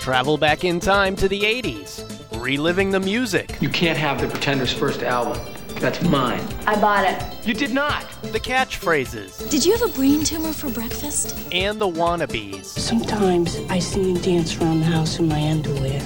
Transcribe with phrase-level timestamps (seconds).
[0.00, 2.02] travel back in time to the 80s,
[2.40, 3.56] reliving the music.
[3.60, 5.38] You can't have the Pretenders' first album.
[5.74, 6.42] That's mine.
[6.66, 7.46] I bought it.
[7.46, 8.04] You did not.
[8.22, 9.48] The catchphrases.
[9.50, 11.36] Did you have a brain tumor for breakfast?
[11.52, 12.64] And the wannabes.
[12.64, 16.00] Sometimes I see him dance around the house in my underwear.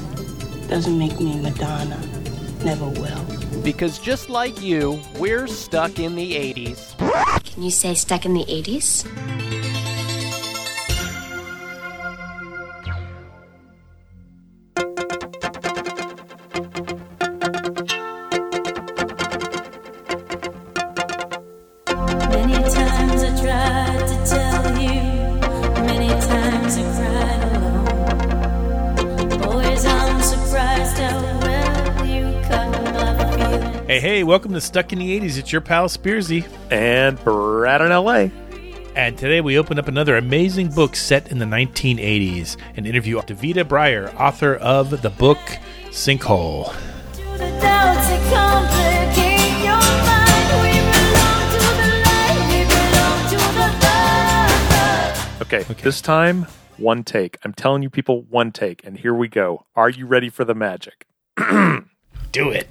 [0.68, 2.00] Doesn't make me Madonna.
[2.64, 3.24] Never will.
[3.62, 7.44] Because just like you, we're stuck in the 80s.
[7.44, 9.73] Can you say stuck in the 80s?
[34.24, 35.38] Welcome to Stuck in the 80s.
[35.38, 36.48] It's your pal Spearsy.
[36.70, 38.28] and Brad in LA.
[38.96, 42.56] And today we open up another amazing book set in the 1980s.
[42.76, 45.38] An interview with Davida Breyer, author of the book
[45.90, 46.72] Sinkhole.
[46.72, 49.76] To the doubts that complicate your
[50.06, 50.48] mind.
[50.62, 53.68] We belong to the light, we belong to the
[55.40, 55.42] dark.
[55.42, 56.46] Okay, this time,
[56.78, 57.38] one take.
[57.44, 58.84] I'm telling you, people, one take.
[58.86, 59.66] And here we go.
[59.74, 61.06] Are you ready for the magic?
[61.36, 62.68] Do it.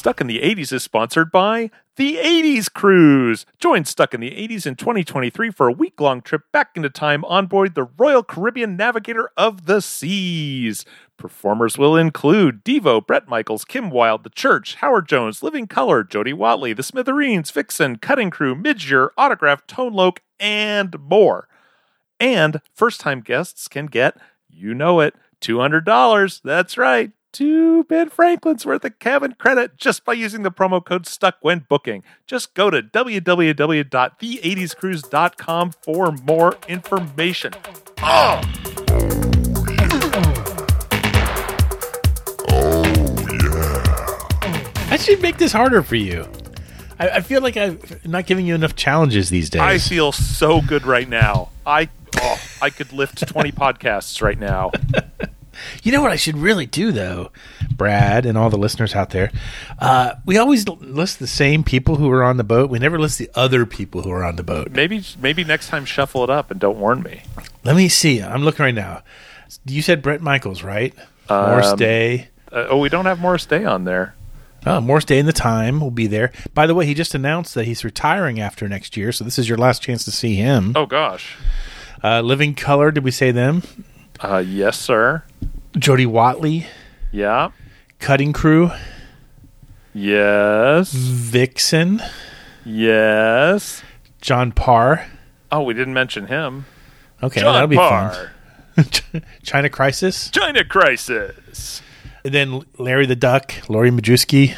[0.00, 3.44] Stuck in the 80s is sponsored by the 80s Cruise.
[3.58, 7.22] Join Stuck in the 80s in 2023 for a week long trip back into time
[7.26, 10.86] on board the Royal Caribbean Navigator of the Seas.
[11.18, 16.32] Performers will include Devo, Bret Michaels, Kim Wilde, The Church, Howard Jones, Living Colour, Jody
[16.32, 21.46] Watley, The Smithereens, Vixen, Cutting Crew, Midge Ure, Autograph, Tone Loc, and more.
[22.18, 24.16] And first time guests can get,
[24.48, 26.40] you know it, $200.
[26.42, 27.12] That's right.
[27.32, 31.60] Two Ben Franklin's worth of cabin credit just by using the promo code STUCK when
[31.68, 32.02] booking.
[32.26, 37.52] Just go to www.the80scruise.com for more information.
[37.98, 38.40] Oh!
[43.40, 44.18] Yeah.
[44.90, 46.26] I should make this harder for you.
[46.98, 49.62] I, I feel like I'm not giving you enough challenges these days.
[49.62, 51.50] I feel so good right now.
[51.64, 51.88] I
[52.20, 54.72] oh, I could lift 20 podcasts right now.
[55.82, 57.30] You know what I should really do, though,
[57.76, 59.30] Brad, and all the listeners out there?
[59.78, 62.70] Uh, we always list the same people who are on the boat.
[62.70, 64.70] We never list the other people who are on the boat.
[64.70, 67.22] Maybe maybe next time shuffle it up and don't warn me.
[67.64, 68.22] Let me see.
[68.22, 69.02] I'm looking right now.
[69.66, 70.94] You said Bret Michaels, right?
[71.28, 72.28] Morris Um, Day.
[72.52, 74.14] Uh, oh, we don't have Morris Day on there.
[74.66, 76.32] Oh, Morris Day in the Time will be there.
[76.52, 79.48] By the way, he just announced that he's retiring after next year, so this is
[79.48, 80.72] your last chance to see him.
[80.76, 81.36] Oh gosh.
[82.04, 83.62] Uh, Living Colour, did we say them?
[84.20, 85.22] Uh, yes, sir.
[85.78, 86.66] Jody Watley,
[87.12, 87.50] Yeah.
[87.98, 88.70] Cutting Crew,
[89.92, 90.92] Yes.
[90.92, 92.02] Vixen,
[92.64, 93.82] Yes.
[94.20, 95.06] John Parr.
[95.50, 96.66] Oh, we didn't mention him.
[97.22, 98.30] Okay, that'll be Parr.
[98.76, 99.22] fun.
[99.42, 100.30] China Crisis.
[100.30, 101.82] China Crisis.
[102.24, 104.56] And then Larry the Duck, Lori Majewski.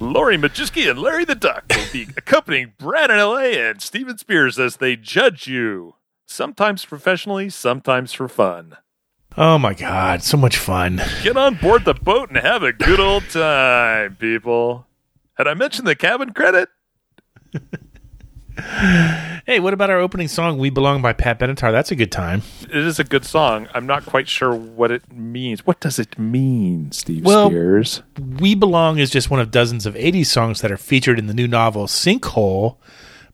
[0.00, 4.58] Lori Majewski and Larry the Duck will be accompanying Brad in LA and Steven Spears
[4.58, 5.94] as they judge you.
[6.26, 8.76] Sometimes professionally, sometimes for fun.
[9.36, 11.00] Oh my God, so much fun.
[11.22, 14.86] Get on board the boat and have a good old time, people.
[15.34, 16.68] Had I mentioned the cabin credit?
[19.46, 21.72] Hey, what about our opening song, We Belong by Pat Benatar?
[21.72, 22.42] That's a good time.
[22.62, 23.66] It is a good song.
[23.74, 25.66] I'm not quite sure what it means.
[25.66, 28.02] What does it mean, Steve Well- Spears?
[28.38, 31.34] We Belong is just one of dozens of 80s songs that are featured in the
[31.34, 32.76] new novel Sinkhole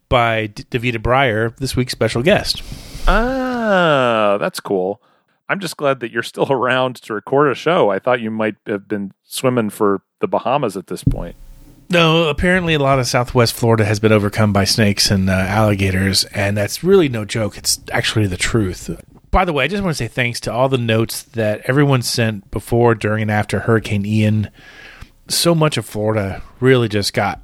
[0.08, 2.62] by D- Davida Breyer, this week's special guest.
[3.06, 5.02] Ah, that's cool.
[5.50, 7.90] I'm just glad that you're still around to record a show.
[7.90, 11.34] I thought you might have been swimming for the Bahamas at this point.
[11.90, 16.22] No, apparently a lot of Southwest Florida has been overcome by snakes and uh, alligators,
[16.26, 17.58] and that's really no joke.
[17.58, 18.88] It's actually the truth.
[19.32, 22.02] By the way, I just want to say thanks to all the notes that everyone
[22.02, 24.50] sent before, during, and after Hurricane Ian.
[25.26, 27.40] So much of Florida really just got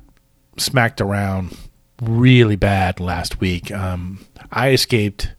[0.58, 1.56] smacked around
[2.00, 3.72] really bad last week.
[3.72, 5.32] Um, I escaped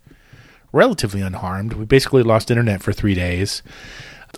[0.77, 1.73] relatively unharmed.
[1.73, 3.61] We basically lost internet for three days.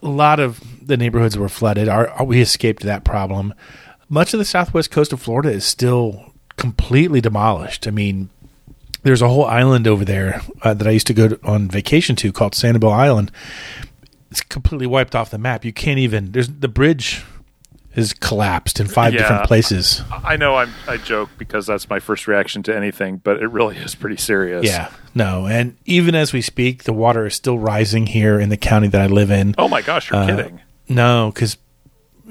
[0.02, 1.88] A lot of the neighborhoods were flooded.
[1.90, 3.54] Our, our- we escaped that problem.
[4.08, 7.88] Much of the southwest coast of Florida is still completely demolished.
[7.88, 8.30] I mean,
[9.04, 12.16] there's a whole island over there uh, that I used to go to, on vacation
[12.18, 13.32] to called Sanibel Island.
[14.32, 15.64] It's completely wiped off the map.
[15.66, 16.32] You can't even.
[16.32, 17.24] There's the bridge
[17.96, 19.20] is collapsed in five Yeah.
[19.22, 20.04] different places.
[20.24, 23.78] I know I'm, I joke because that's my first reaction to anything, but it really
[23.78, 24.66] is pretty serious.
[24.66, 28.58] Yeah, no, and even as we speak, the water is still rising here in the
[28.58, 29.56] county that I live in.
[29.58, 30.62] Oh my gosh, you're Uh, kidding.
[30.88, 31.58] No, because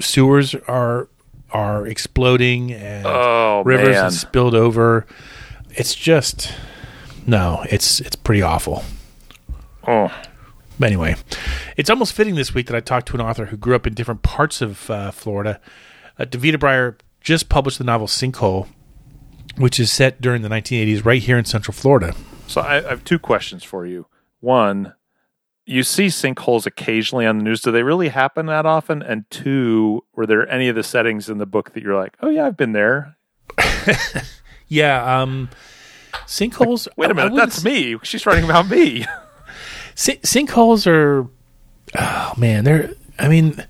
[0.00, 1.08] sewers are
[1.50, 4.04] are exploding and Oh, rivers man.
[4.04, 5.06] have spilled over.
[5.70, 6.52] It's just
[7.26, 8.84] no, it's it's pretty awful.
[9.86, 10.12] Oh,
[10.78, 11.16] But anyway,
[11.76, 13.94] It's almost fitting this week that I talked to an author who grew up in
[13.94, 15.60] different parts of uh, Florida.
[16.18, 18.68] Uh, Davita Breyer just published the novel Sinkhole,
[19.56, 22.14] which is set during the 1980s right here in Central Florida.
[22.46, 24.06] So I, I have two questions for you.
[24.40, 24.94] One,
[25.66, 27.60] you see sinkholes occasionally on the news.
[27.60, 29.02] Do they really happen that often?
[29.02, 32.30] And two, were there any of the settings in the book that you're like, oh
[32.30, 33.16] yeah, I've been there?
[34.68, 35.48] Yeah, um,
[36.26, 36.88] sinkholes.
[36.96, 37.96] Wait a minute, that's me.
[38.02, 39.06] She's writing about me.
[39.98, 41.26] Sin- sinkholes are
[41.98, 43.66] oh man they're i mean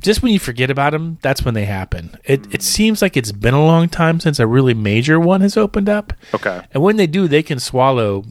[0.00, 2.16] just when you forget about them that's when they happen.
[2.24, 5.56] It it seems like it's been a long time since a really major one has
[5.56, 6.12] opened up.
[6.34, 6.60] Okay.
[6.72, 8.24] and when they do they can swallow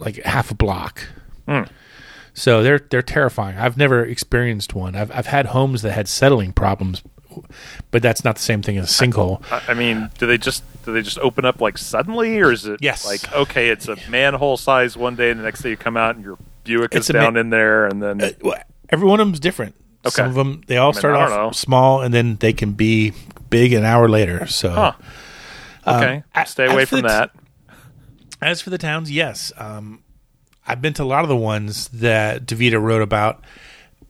[0.00, 1.06] like half a block.
[1.48, 1.62] Hmm.
[2.34, 3.56] so they're they're terrifying.
[3.56, 4.94] I've never experienced one.
[4.96, 7.02] I've i've had homes that had settling problems
[7.92, 9.40] but that's not the same thing as a sinkhole.
[9.52, 12.66] I, I mean, do they just do they just open up like suddenly, or is
[12.66, 13.06] it Yes.
[13.06, 16.16] like okay, it's a manhole size one day, and the next day you come out
[16.16, 16.36] and your
[16.68, 19.40] Buick It's is ma- down in there, and then Uh, well, every one of them's
[19.40, 19.74] different
[20.06, 20.14] Okay.
[20.14, 21.50] some of them they all I mean, start off know.
[21.50, 23.12] small and then they can be
[23.50, 24.92] big an hour later so huh?
[25.86, 27.30] Okay, Um, stay away from the- that.
[28.40, 29.52] As for the towns, yes.
[29.56, 30.00] Um,
[30.66, 33.42] I've been to a lot of the ones that Davita wrote about.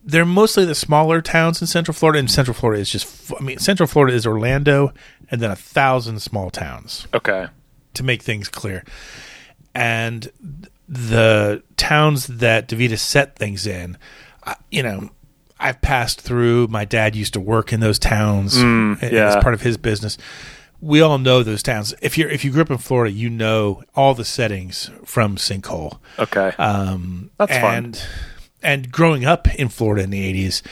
[0.05, 3.87] They're mostly the smaller towns in Central Florida, and Central Florida is just—I mean, Central
[3.87, 4.93] Florida is Orlando
[5.31, 7.47] and then a thousand small towns Okay,
[7.95, 8.85] to make things clear.
[9.75, 10.31] And
[10.89, 13.99] the towns that Davita set things in,
[14.45, 15.11] I- you know,
[15.61, 16.69] I've passed through.
[16.69, 18.99] My dad used to work in those towns yeah.
[19.03, 20.17] as part of his business.
[20.81, 21.93] We all know those towns.
[22.01, 25.99] If you're if you grew up in Florida, you know all the settings from Sinkhole.
[26.19, 27.75] okay, Um, That's fun.
[27.85, 28.03] and,
[28.63, 30.63] And growing up in Florida in the '80s,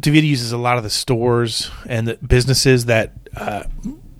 [0.00, 3.64] Davita uses a lot of the stores and the businesses that uh,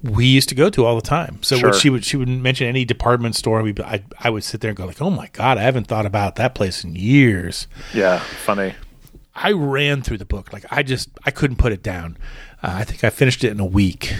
[0.02, 1.38] we used to go to all the time.
[1.42, 1.72] So Sure.
[1.72, 4.76] she would she would mention any department store, we I, I would sit there and
[4.76, 8.74] go like, "Oh my god, I haven't thought about that place in years." yeah, funny.
[9.34, 12.16] I ran through the book like I just I couldn't put it down.
[12.62, 14.14] Uh, I think I finished it in a week.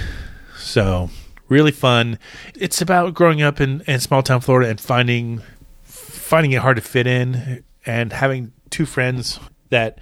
[0.59, 1.11] So
[1.49, 2.19] really fun.
[2.55, 5.43] It's about growing up in, in small town Florida and finding
[5.85, 9.41] finding it hard to fit in and having two friends
[9.71, 9.99] that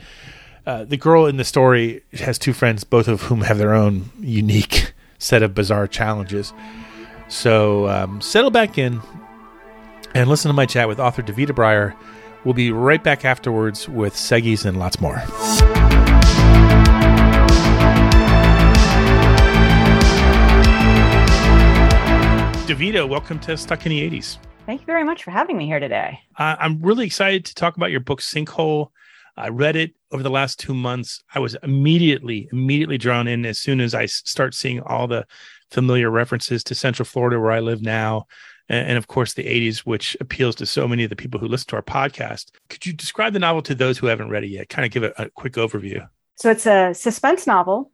[0.67, 4.11] uh, the girl in the story has two friends, both of whom have their own
[4.21, 6.53] unique set of bizarre challenges.
[7.29, 9.01] So um, settle back in
[10.15, 11.95] and listen to my chat with author Davita Breyer.
[12.45, 15.17] We'll be right back afterwards with Seggies and lots more.
[22.67, 24.39] Davita, welcome to Stuck in the 80s.
[24.67, 26.21] Thank you very much for having me here today.
[26.37, 28.91] Uh, I'm really excited to talk about your book, Sinkhole.
[29.39, 31.23] I read it over the last two months.
[31.35, 35.27] I was immediately, immediately drawn in as soon as I start seeing all the
[35.71, 38.27] familiar references to Central Florida, where I live now,
[38.69, 41.47] and, and of course the 80s, which appeals to so many of the people who
[41.47, 42.51] listen to our podcast.
[42.69, 44.69] Could you describe the novel to those who haven't read it yet?
[44.69, 46.09] Kind of give it a quick overview.
[46.37, 47.93] So it's a suspense novel.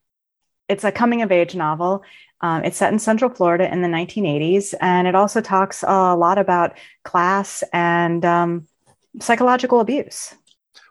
[0.68, 2.04] It's a coming of age novel.
[2.40, 6.38] Um, it's set in Central Florida in the 1980s, and it also talks a lot
[6.38, 8.66] about class and um,
[9.20, 10.34] psychological abuse.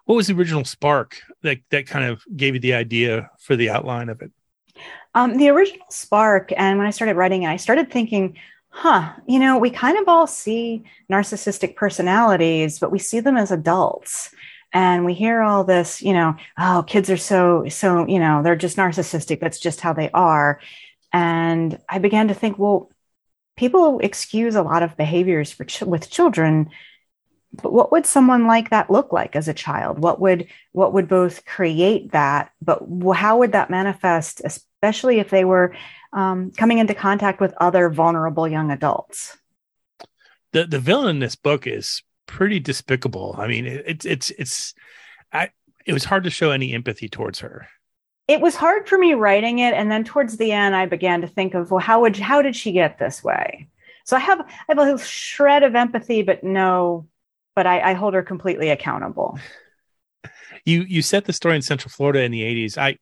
[0.05, 3.69] What was the original spark that that kind of gave you the idea for the
[3.69, 4.31] outline of it?
[5.15, 8.37] Um, the original spark, and when I started writing it, I started thinking,
[8.69, 13.51] huh, you know, we kind of all see narcissistic personalities, but we see them as
[13.51, 14.33] adults.
[14.73, 18.55] And we hear all this, you know, oh, kids are so, so, you know, they're
[18.55, 19.39] just narcissistic.
[19.39, 20.59] That's just how they are.
[21.11, 22.89] And I began to think, well,
[23.55, 26.71] people excuse a lot of behaviors for ch- with children
[27.61, 31.07] but what would someone like that look like as a child what would what would
[31.07, 32.81] both create that but
[33.15, 35.75] how would that manifest especially if they were
[36.13, 39.37] um, coming into contact with other vulnerable young adults
[40.51, 43.35] the the villain in this book is pretty despicable.
[43.37, 44.73] I mean, it, it's it's it's
[45.31, 45.49] I
[45.85, 47.67] it was hard to show any empathy towards her.
[48.27, 51.27] it was hard for me writing it and then towards the end i began to
[51.27, 53.67] think of well how would how did she get this way
[54.05, 57.05] so i have i have a shred of empathy but no
[57.55, 59.37] but i, I hold her completely accountable
[60.65, 62.77] You you set the story in Central Florida in the '80s.
[62.77, 62.97] I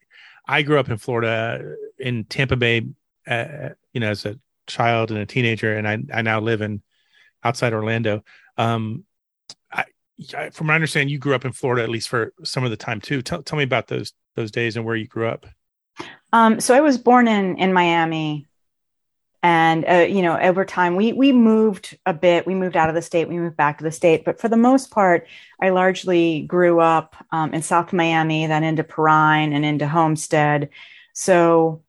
[0.48, 2.88] I grew up in Florida in Tampa Bay,
[3.28, 6.82] uh, you know, as a child and a teenager, and I I now live in
[7.44, 8.24] outside Orlando.
[8.58, 9.06] Um,
[9.72, 9.86] I,
[10.36, 12.72] I from what I understand, you grew up in Florida at least for some of
[12.72, 13.22] the time too.
[13.22, 15.46] Tell tell me about those those days and where you grew up.
[16.34, 18.48] Um, so I was born in in Miami,
[19.44, 22.46] and uh, you know, over time we we moved a bit.
[22.46, 23.28] We moved out of the state.
[23.28, 25.28] We moved back to the state, but for the most part,
[25.60, 30.70] I largely grew up um, in South Miami, then into Perrine and into Homestead.
[31.14, 31.84] So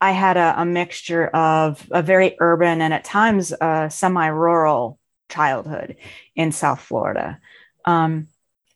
[0.00, 4.98] I had a, a mixture of a very urban and at times a semi-rural
[5.28, 5.96] childhood
[6.34, 7.40] in South Florida.
[7.84, 8.28] Um,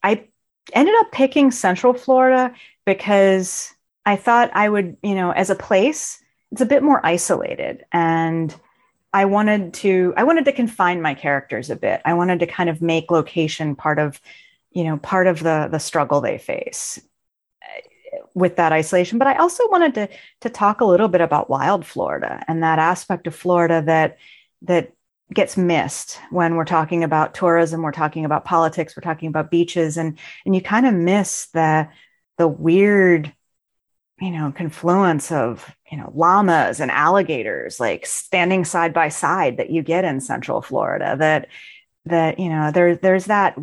[0.02, 0.28] I
[0.72, 2.54] ended up picking Central Florida
[2.86, 3.74] because
[4.06, 6.22] I thought I would, you know, as a place,
[6.52, 8.54] it's a bit more isolated and
[9.12, 12.00] I wanted to I wanted to confine my characters a bit.
[12.04, 14.20] I wanted to kind of make location part of,
[14.70, 17.00] you know, part of the the struggle they face
[17.62, 19.18] uh, with that isolation.
[19.18, 20.08] But I also wanted to
[20.42, 24.18] to talk a little bit about wild Florida and that aspect of Florida that
[24.62, 24.92] that
[25.32, 29.96] gets missed when we're talking about tourism, we're talking about politics, we're talking about beaches,
[29.96, 31.88] and and you kind of miss the
[32.38, 33.32] the weird,
[34.20, 39.70] you know, confluence of you know llamas and alligators like standing side by side that
[39.70, 41.16] you get in Central Florida.
[41.18, 41.48] That
[42.06, 43.56] that you know there there's that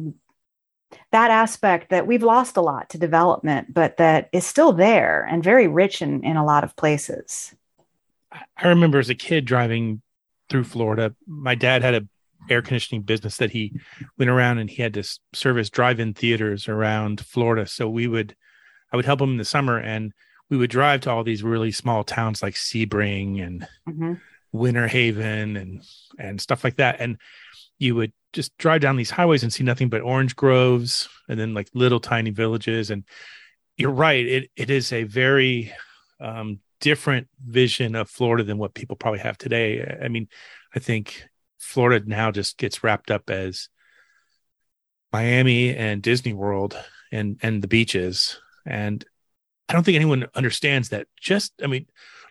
[1.12, 5.44] that aspect that we've lost a lot to development, but that is still there and
[5.44, 7.56] very rich in in a lot of places.
[8.32, 10.02] I remember as a kid driving
[10.50, 11.16] through Florida.
[11.26, 12.08] My dad had a
[12.50, 13.74] air conditioning business that he
[14.18, 15.04] went around and he had to
[15.34, 17.66] service drive-in theaters around Florida.
[17.66, 18.36] So we would,
[18.92, 20.14] I would help him in the summer and
[20.50, 24.14] we would drive to all these really small towns like Sebring and Mm-hmm.
[24.54, 25.84] Winter Haven and
[26.18, 27.00] and stuff like that.
[27.00, 27.18] And
[27.78, 31.54] you would just drive down these highways and see nothing but orange groves and then
[31.54, 32.90] like little tiny villages.
[32.90, 33.04] And
[33.76, 35.74] you're right, it it is a very
[36.20, 39.98] um, different vision of Florida than what people probably have today.
[40.02, 40.28] I mean,
[40.74, 41.28] I think
[41.60, 43.70] Florida now just gets wrapped up as
[45.12, 46.78] Miami and Disney World
[47.12, 48.40] and and the beaches.
[48.66, 49.04] And
[49.70, 51.88] I don't think anyone understands that just I mean,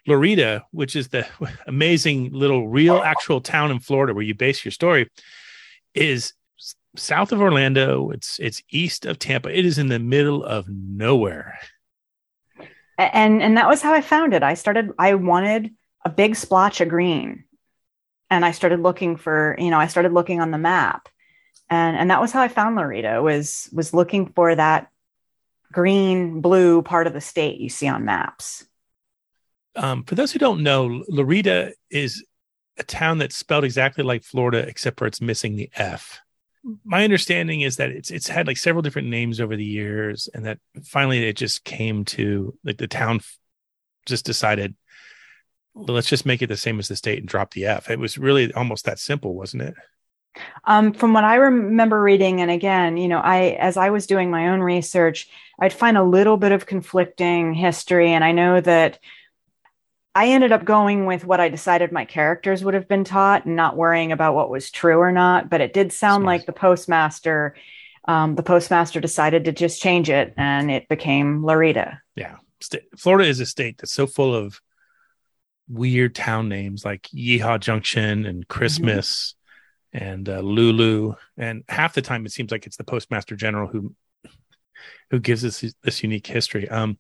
[0.06, 1.26] Lorida, which is the
[1.66, 5.10] amazing little real actual town in Florida where you base your story,
[5.94, 6.32] is
[6.96, 8.10] south of Orlando.
[8.10, 9.56] It's it's east of Tampa.
[9.56, 11.58] It is in the middle of nowhere.
[12.98, 15.74] and and that was how i found it i started i wanted
[16.04, 17.44] a big splotch of green
[18.30, 21.08] and i started looking for you know i started looking on the map
[21.68, 24.88] and and that was how i found lorida was was looking for that
[25.76, 28.64] green blue part of the state you see on maps
[29.76, 32.24] Um, for those who don't know, Lorida is
[32.78, 36.18] a town that's spelled exactly like Florida, except for it's missing the F.
[36.82, 40.46] My understanding is that it's it's had like several different names over the years, and
[40.46, 43.20] that finally it just came to like the town
[44.06, 44.74] just decided,
[45.74, 47.90] well, let's just make it the same as the state and drop the F.
[47.90, 49.74] It was really almost that simple, wasn't it?
[50.64, 54.30] Um, from what I remember reading, and again, you know, I as I was doing
[54.30, 55.28] my own research,
[55.58, 58.98] I'd find a little bit of conflicting history, and I know that
[60.14, 63.56] I ended up going with what I decided my characters would have been taught, and
[63.56, 65.48] not worrying about what was true or not.
[65.50, 66.38] But it did sound Smart.
[66.38, 67.54] like the postmaster,
[68.06, 72.02] um, the postmaster decided to just change it, and it became Lorida.
[72.14, 72.36] Yeah,
[72.96, 74.60] Florida is a state that's so full of
[75.68, 79.34] weird town names like Yeehaw Junction and Christmas
[79.96, 83.94] and uh, Lulu, and half the time it seems like it's the postmaster general who
[85.10, 86.68] who gives us this, this unique history.
[86.68, 86.98] Um,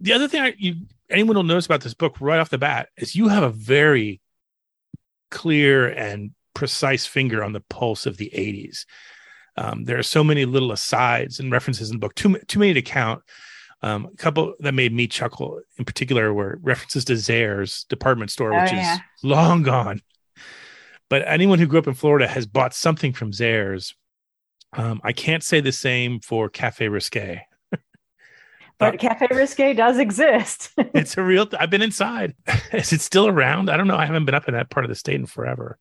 [0.00, 0.74] the other thing I, you
[1.08, 4.20] anyone will notice about this book right off the bat is you have a very
[5.30, 8.84] clear and precise finger on the pulse of the 80s.
[9.56, 12.74] Um, there are so many little asides and references in the book, too, too many
[12.74, 13.22] to count.
[13.82, 18.52] Um, a couple that made me chuckle in particular were references to Zayre's department store,
[18.52, 18.94] Oh, which yeah.
[18.94, 20.00] is long gone.
[21.08, 23.94] But anyone who grew up in Florida has bought something from Zayre's.
[24.72, 27.42] Um, I can't say the same for Cafe Risque.
[28.78, 30.72] But Cafe Risque does exist.
[30.94, 31.48] It's a real.
[31.58, 32.34] I've been inside.
[32.72, 33.70] Is it still around?
[33.70, 33.96] I don't know.
[33.96, 35.78] I haven't been up in that part of the state in forever.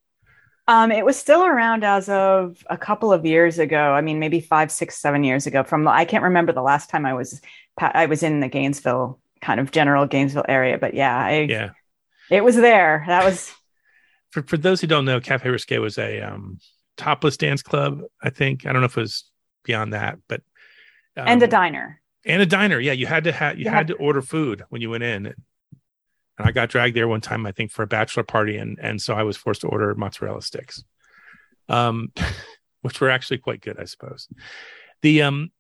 [0.68, 3.92] Um, it was still around as of a couple of years ago.
[3.92, 5.64] I mean, maybe five, six, seven years ago.
[5.64, 7.42] From I can't remember the last time I was
[7.78, 11.72] I was in the Gainesville kind of general Gainesville area, but yeah, I, Yeah.
[12.32, 13.04] it was there.
[13.08, 13.54] That was
[14.36, 16.60] For for those who don't know, Cafe Risque was a um,
[16.98, 18.02] topless dance club.
[18.22, 19.32] I think I don't know if it was
[19.64, 20.42] beyond that, but
[21.16, 22.02] um, and a diner.
[22.26, 22.78] and a diner.
[22.78, 23.72] Yeah, you had to have you Yeah.
[23.72, 25.28] had to order food when you went in.
[25.28, 25.36] And
[26.38, 29.14] I got dragged there one time, I think, for a bachelor party, and and so
[29.14, 30.84] I was forced to order mozzarella sticks,
[31.70, 32.12] um,
[32.82, 34.28] which were actually quite good, I suppose.
[35.02, 35.52] The um,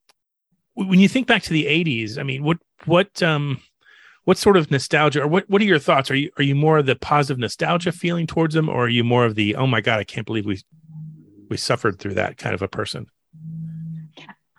[0.73, 3.61] when you think back to the '80s, I mean, what what um,
[4.25, 6.11] what sort of nostalgia, or what what are your thoughts?
[6.11, 9.03] Are you are you more of the positive nostalgia feeling towards them, or are you
[9.03, 10.61] more of the oh my god, I can't believe we
[11.49, 13.07] we suffered through that kind of a person?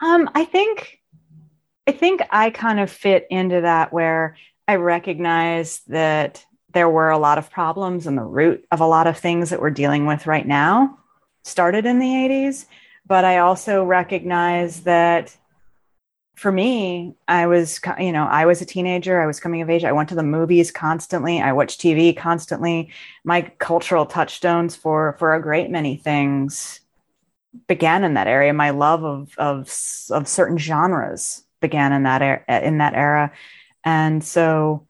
[0.01, 1.01] Um, I think,
[1.87, 4.37] I think I kind of fit into that where
[4.69, 9.07] I recognize that there were a lot of problems and the root of a lot
[9.07, 10.99] of things that we're dealing with right now
[11.45, 12.67] started in the 80s.
[13.07, 15.37] But I also recognize that
[16.37, 19.21] for me, I was, you know, I was a teenager.
[19.21, 19.85] I was coming of age.
[19.85, 21.41] I went to the movies constantly.
[21.41, 22.91] I watched TV constantly.
[23.25, 26.81] My cultural touchstones for for a great many things
[27.69, 28.53] began in that area.
[28.53, 29.61] My love of of
[30.11, 33.33] of certain genres began in that era, in that era,
[33.83, 34.87] and so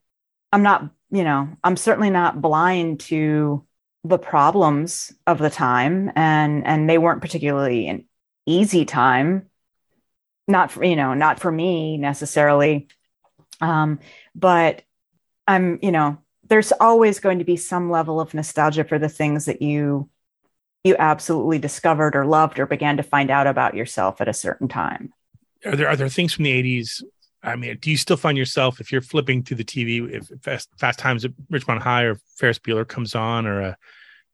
[0.52, 3.64] I'm not, you know, I'm certainly not blind to
[4.02, 8.04] the problems of the time, and and they weren't particularly an
[8.46, 9.48] easy time.
[10.48, 12.88] Not for you know, not for me necessarily,
[13.60, 13.98] um,
[14.34, 14.82] but
[15.46, 19.46] I'm, you know, there's always going to be some level of nostalgia for the things
[19.46, 20.08] that you
[20.84, 24.68] you absolutely discovered or loved or began to find out about yourself at a certain
[24.68, 25.12] time.
[25.64, 27.02] Are there are there things from the 80s?
[27.42, 30.68] I mean, do you still find yourself if you're flipping through the TV, if Fast,
[30.78, 33.76] Fast Times at Ridgemont High or Ferris Bueller comes on or a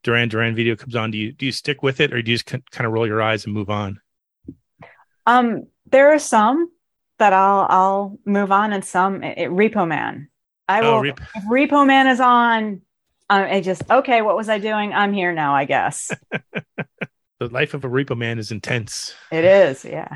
[0.03, 2.37] Duran Duran video comes on, do you do you stick with it or do you
[2.37, 4.01] just kind of roll your eyes and move on?
[5.27, 6.71] Um, there are some
[7.19, 10.29] that I'll I'll move on, and some it, Repo Man.
[10.69, 11.01] I Oh, will.
[11.03, 12.83] Rep- if Repo Man is on,
[13.31, 14.23] um, I just okay.
[14.23, 14.93] What was I doing?
[14.93, 15.55] I'm here now.
[15.55, 16.11] I guess
[17.39, 19.15] The life of a repo man is intense.
[19.33, 19.85] it is.
[19.85, 20.09] Yeah.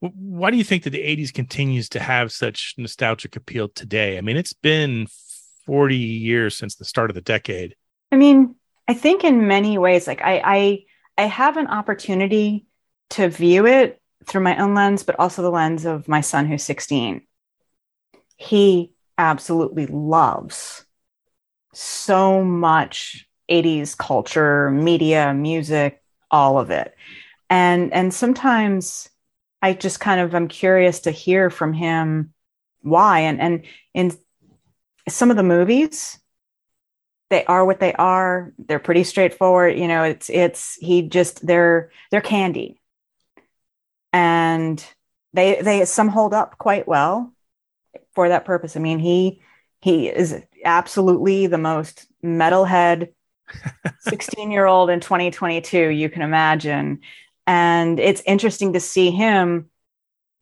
[0.00, 4.16] Why do you think that the 80s continues to have such nostalgic appeal today?
[4.16, 5.06] I mean, it's been
[5.66, 7.76] 40 years since the start of the decade.
[8.10, 8.54] I mean,
[8.88, 10.84] I think in many ways, like I, I,
[11.18, 12.64] I have an opportunity
[13.10, 16.62] to view it through my own lens, but also the lens of my son who's
[16.62, 17.22] 16.
[18.36, 20.84] He absolutely loves
[21.72, 26.94] so much 80s culture, media, music, all of it.
[27.48, 29.08] And and sometimes
[29.60, 32.32] I just kind of I'm curious to hear from him
[32.82, 33.20] why.
[33.20, 34.12] And and in
[35.08, 36.18] some of the movies,
[37.28, 38.52] they are what they are.
[38.58, 39.78] They're pretty straightforward.
[39.78, 42.79] You know, it's it's he just they're they're candy.
[44.12, 44.84] And
[45.32, 47.32] they they some hold up quite well
[48.14, 48.76] for that purpose.
[48.76, 49.40] I mean, he
[49.80, 53.12] he is absolutely the most metalhead
[54.00, 57.00] 16 year old in 2022 you can imagine.
[57.46, 59.70] And it's interesting to see him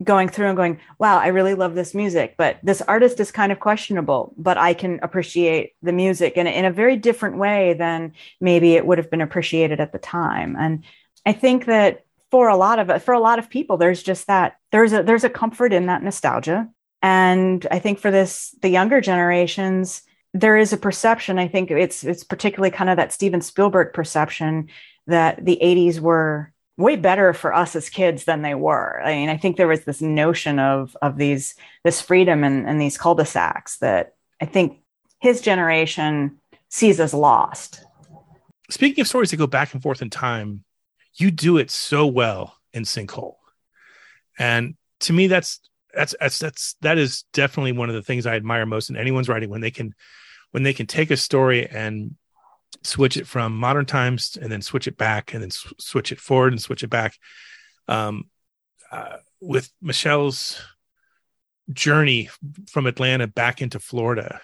[0.05, 3.51] going through and going, wow, I really love this music, but this artist is kind
[3.51, 8.13] of questionable, but I can appreciate the music in, in a very different way than
[8.41, 10.55] maybe it would have been appreciated at the time.
[10.57, 10.85] And
[11.27, 14.57] I think that for a lot of for a lot of people, there's just that
[14.73, 16.69] there's a there's a comfort in that nostalgia.
[17.01, 20.03] And I think for this the younger generations,
[20.35, 21.39] there is a perception.
[21.39, 24.69] I think it's it's particularly kind of that Steven Spielberg perception
[25.07, 29.01] that the 80s were way better for us as kids than they were.
[29.03, 32.81] I mean, I think there was this notion of of these this freedom and, and
[32.81, 34.81] these cul-de-sacs that I think
[35.21, 36.39] his generation
[36.69, 37.85] sees as lost.
[38.71, 40.63] Speaking of stories that go back and forth in time,
[41.19, 43.37] you do it so well in Sinkhole.
[44.39, 45.61] And to me, that's
[45.95, 49.29] that's that's that's that is definitely one of the things I admire most in anyone's
[49.29, 49.95] writing when they can
[50.53, 52.15] when they can take a story and
[52.85, 56.21] switch it from modern times and then switch it back and then sw- switch it
[56.21, 57.17] forward and switch it back.
[57.89, 58.25] Um,
[58.93, 60.61] uh, with Michelle's
[61.73, 62.29] journey
[62.69, 64.41] from Atlanta back into Florida,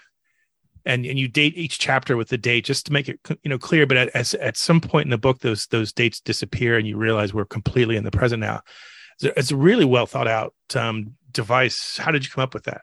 [0.87, 3.59] and and you date each chapter with the date just to make it you know
[3.59, 3.87] clear.
[3.87, 6.97] But at as, at some point in the book, those those dates disappear, and you
[6.97, 8.61] realize we're completely in the present now.
[9.20, 11.97] It's a, really well thought out um, device.
[11.97, 12.83] How did you come up with that?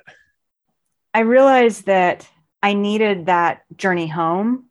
[1.14, 2.28] I realized that
[2.64, 4.68] I needed that journey home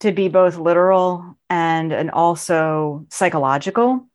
[0.00, 4.06] to be both literal and and also psychological.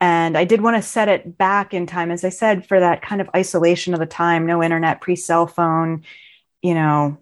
[0.00, 3.02] And I did want to set it back in time, as I said, for that
[3.02, 6.02] kind of isolation of the time, no internet, pre-cell phone,
[6.62, 7.18] you know,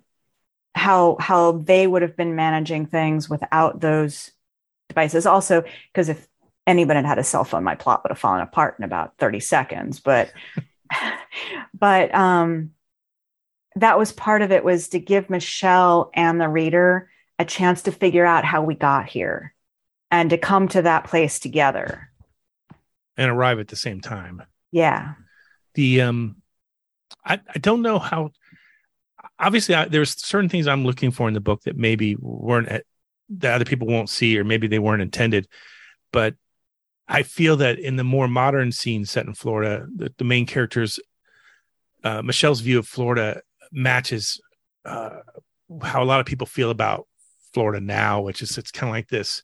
[0.75, 4.31] how how they would have been managing things without those
[4.89, 5.27] devices.
[5.27, 6.29] Also, because if
[6.67, 9.41] anybody had had a cell phone, my plot would have fallen apart in about 30
[9.41, 10.01] seconds.
[10.01, 10.33] But
[11.75, 12.71] but um
[13.77, 17.93] that was part of it was to give Michelle and the reader a chance to
[17.93, 19.55] figure out how we got here
[20.11, 22.11] and to come to that place together.
[23.17, 24.43] And arrive at the same time.
[24.73, 25.15] Yeah.
[25.75, 26.37] the um
[27.25, 28.31] i i don't know how
[29.41, 32.85] obviously I, there's certain things i'm looking for in the book that maybe weren't at,
[33.31, 35.49] that other people won't see or maybe they weren't intended
[36.13, 36.35] but
[37.09, 41.01] i feel that in the more modern scene set in florida the, the main characters
[42.05, 43.41] uh, michelle's view of florida
[43.73, 44.41] matches
[44.85, 45.19] uh,
[45.83, 47.07] how a lot of people feel about
[47.53, 49.43] florida now which is it's kind of like this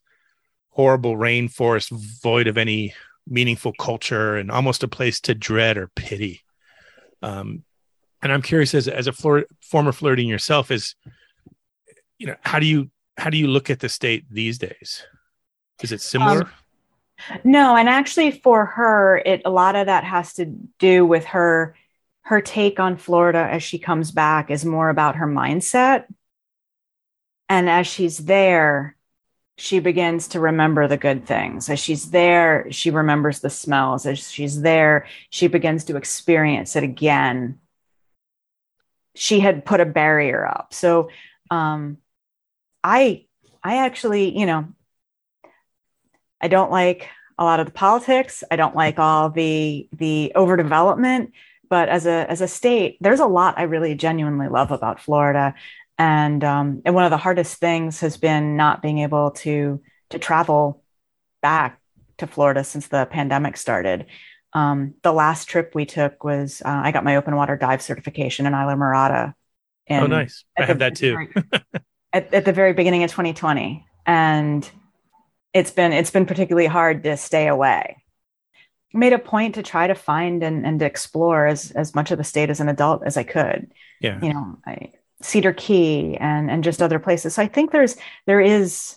[0.70, 1.90] horrible rainforest
[2.22, 2.94] void of any
[3.26, 6.42] meaningful culture and almost a place to dread or pity.
[7.22, 7.64] Um,
[8.26, 10.96] and I'm curious, as as a former Floridian yourself, is
[12.18, 15.04] you know how do you how do you look at the state these days?
[15.80, 16.42] Is it similar?
[16.42, 16.50] Um,
[17.44, 20.46] No, and actually for her, it a lot of that has to
[20.78, 21.76] do with her
[22.22, 26.06] her take on Florida as she comes back is more about her mindset.
[27.48, 28.96] And as she's there,
[29.56, 31.70] she begins to remember the good things.
[31.70, 34.04] As she's there, she remembers the smells.
[34.04, 37.60] As she's there, she begins to experience it again.
[39.16, 40.72] She had put a barrier up.
[40.72, 41.10] So
[41.50, 41.98] um,
[42.84, 43.26] I
[43.62, 44.68] I actually, you know,
[46.40, 48.44] I don't like a lot of the politics.
[48.50, 51.32] I don't like all the the overdevelopment.
[51.68, 55.54] But as a as a state, there's a lot I really genuinely love about Florida,
[55.98, 60.18] and um, and one of the hardest things has been not being able to to
[60.18, 60.82] travel
[61.42, 61.80] back
[62.18, 64.06] to Florida since the pandemic started.
[64.52, 68.46] Um, the last trip we took was uh, I got my open water dive certification
[68.46, 69.34] in Islamorada.
[69.90, 70.44] oh, nice!
[70.58, 71.28] I have that too.
[72.12, 74.68] at, at the very beginning of 2020, and
[75.52, 78.02] it's been it's been particularly hard to stay away.
[78.92, 82.24] Made a point to try to find and, and explore as as much of the
[82.24, 83.70] state as an adult as I could.
[84.00, 87.34] Yeah, you know, I, Cedar Key and and just other places.
[87.34, 88.96] So I think there's there is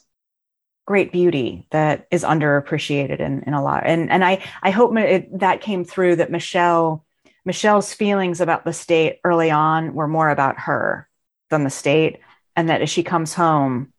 [0.90, 3.84] great beauty that is underappreciated in, in a lot.
[3.86, 7.06] And and I I hope it, that came through that Michelle
[7.46, 11.08] Michelle's feelings about the state early on were more about her
[11.52, 12.18] than the state,
[12.56, 13.94] and that as she comes home,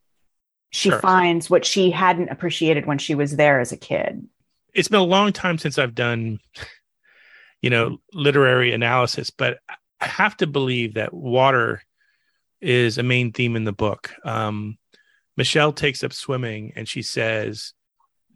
[0.71, 0.99] she Sure.
[1.01, 4.27] finds what she hadn't appreciated when she was there as a kid.
[4.75, 6.41] it's been a long time since I've done,
[7.63, 9.59] you know, literary analysis, but
[10.01, 11.83] I have to believe that water
[12.61, 14.13] is a main theme in the book.
[14.25, 14.77] Um,
[15.41, 17.73] Michelle takes up swimming and she says,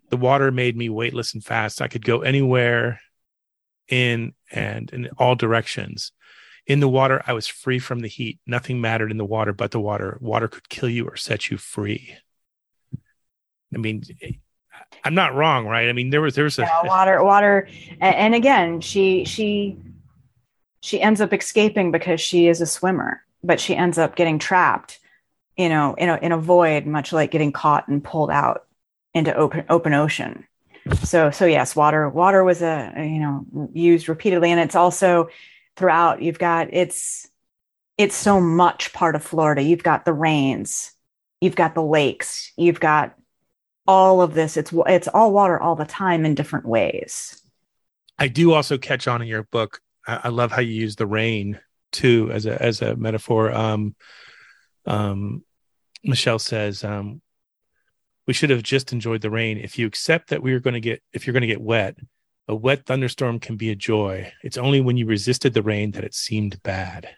[0.09, 1.83] The water made me weightless and fast.
[1.83, 2.99] I could go anywhere
[3.89, 6.13] in and in all directions.
[6.67, 8.41] In the water, I was free from the heat.
[8.47, 10.17] Nothing mattered in the water but the water.
[10.23, 12.17] Water could kill you or set you free.
[13.75, 14.03] I mean,
[15.05, 15.91] I'm not wrong, right?
[15.91, 17.69] I mean, there was there was a Yeah, water, water,
[18.01, 19.77] and, and again, she she
[20.81, 25.01] she ends up escaping because she is a swimmer, but she ends up getting trapped,
[25.57, 28.67] you know, in a in a void, much like getting caught and pulled out
[29.15, 30.47] into open open ocean.
[31.05, 35.29] So so yes, water water was a you know used repeatedly, and it's also
[35.77, 36.23] throughout.
[36.23, 37.29] You've got it's
[37.97, 39.63] it's so much part of Florida.
[39.63, 40.93] You've got the rains,
[41.41, 43.15] you've got the lakes, you've got
[43.87, 44.57] all of this.
[44.57, 47.41] It's it's all water all the time in different ways.
[48.19, 49.81] I do also catch on in your book.
[50.07, 51.59] I, love how you use the rain
[51.91, 53.53] too as a as a metaphor.
[53.53, 53.95] Um,
[54.87, 55.45] um,
[56.03, 57.23] Michelle says, um,
[58.27, 59.59] "We should have just enjoyed the rain.
[59.59, 61.97] If you accept that we are going to get, if you're going to get wet,
[62.49, 64.33] a wet thunderstorm can be a joy.
[64.43, 67.09] It's only when you resisted the rain that it seemed bad."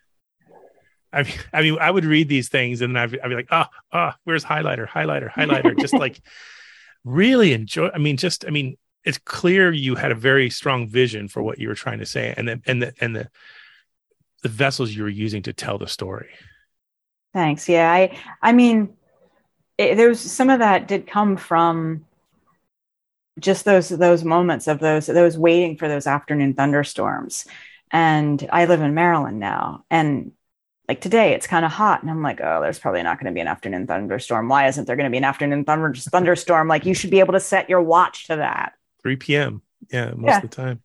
[1.13, 3.49] I mean, I mean, I would read these things and then I'd, I'd be like,
[3.51, 6.21] "Ah, oh, ah, where's highlighter, highlighter, highlighter?" just like
[7.05, 7.89] really enjoy.
[7.95, 11.59] I mean, just I mean, it's clear you had a very strong vision for what
[11.59, 13.31] you were trying to say, and the and the and the
[14.43, 16.29] the vessels you were using to tell the story.
[17.37, 17.69] Thanks.
[17.69, 18.97] Yeah, I I mean,
[19.77, 22.07] it, there was some of that did come from
[23.39, 27.45] just those those moments of those those waiting for those afternoon thunderstorms.
[27.91, 30.33] And I live in Maryland now, and
[30.89, 33.37] like today it's kind of hot, and I'm like, oh, there's probably not going to
[33.37, 34.49] be an afternoon thunderstorm.
[34.49, 36.69] Why isn't there going to be an afternoon thunder- thunderstorm?
[36.69, 38.73] Like you should be able to set your watch to that.
[39.03, 39.61] 3 p.m.
[39.93, 40.37] Yeah, most Yeah.
[40.39, 40.81] of the time.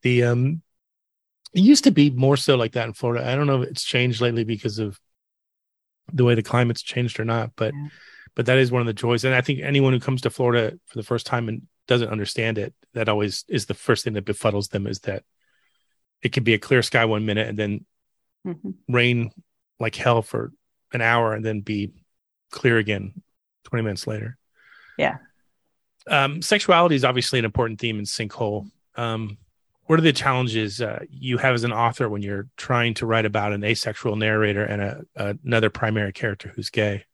[0.00, 0.62] The um
[1.52, 3.28] it used to be more so like that in Florida.
[3.30, 4.98] I don't know if it's changed lately because of
[6.12, 7.88] the way the climate's changed or not, but Yeah.
[8.34, 9.24] but that is one of the joys.
[9.24, 12.58] And I think anyone who comes to Florida for the first time and doesn't understand
[12.58, 15.24] it, that always is the first thing that befuddles them is that
[16.22, 17.86] it can be a clear sky one minute and then
[18.46, 18.74] Mhm.
[18.88, 19.30] rain
[19.80, 20.52] like hell for
[20.92, 21.92] an hour and then be
[22.50, 23.22] clear again
[23.64, 24.36] 20 minutes later.
[24.96, 25.18] Yeah.
[26.06, 28.70] Um, sexuality is obviously an important theme in Sinkhole.
[28.96, 29.36] Um,
[29.88, 33.24] what are the challenges uh, you have as an author when you're trying to write
[33.24, 34.82] about an asexual narrator and
[35.16, 37.04] a, another primary character who's gay?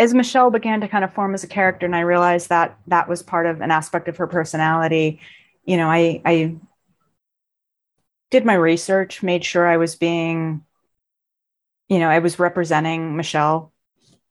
[0.00, 3.06] as Michelle began to kind of form as a character, and I realized that that
[3.06, 5.20] was part of an aspect of her personality,
[5.64, 6.56] you know, I I
[8.30, 10.64] did my research, made sure I was being,
[11.90, 13.72] you know, I was representing Michelle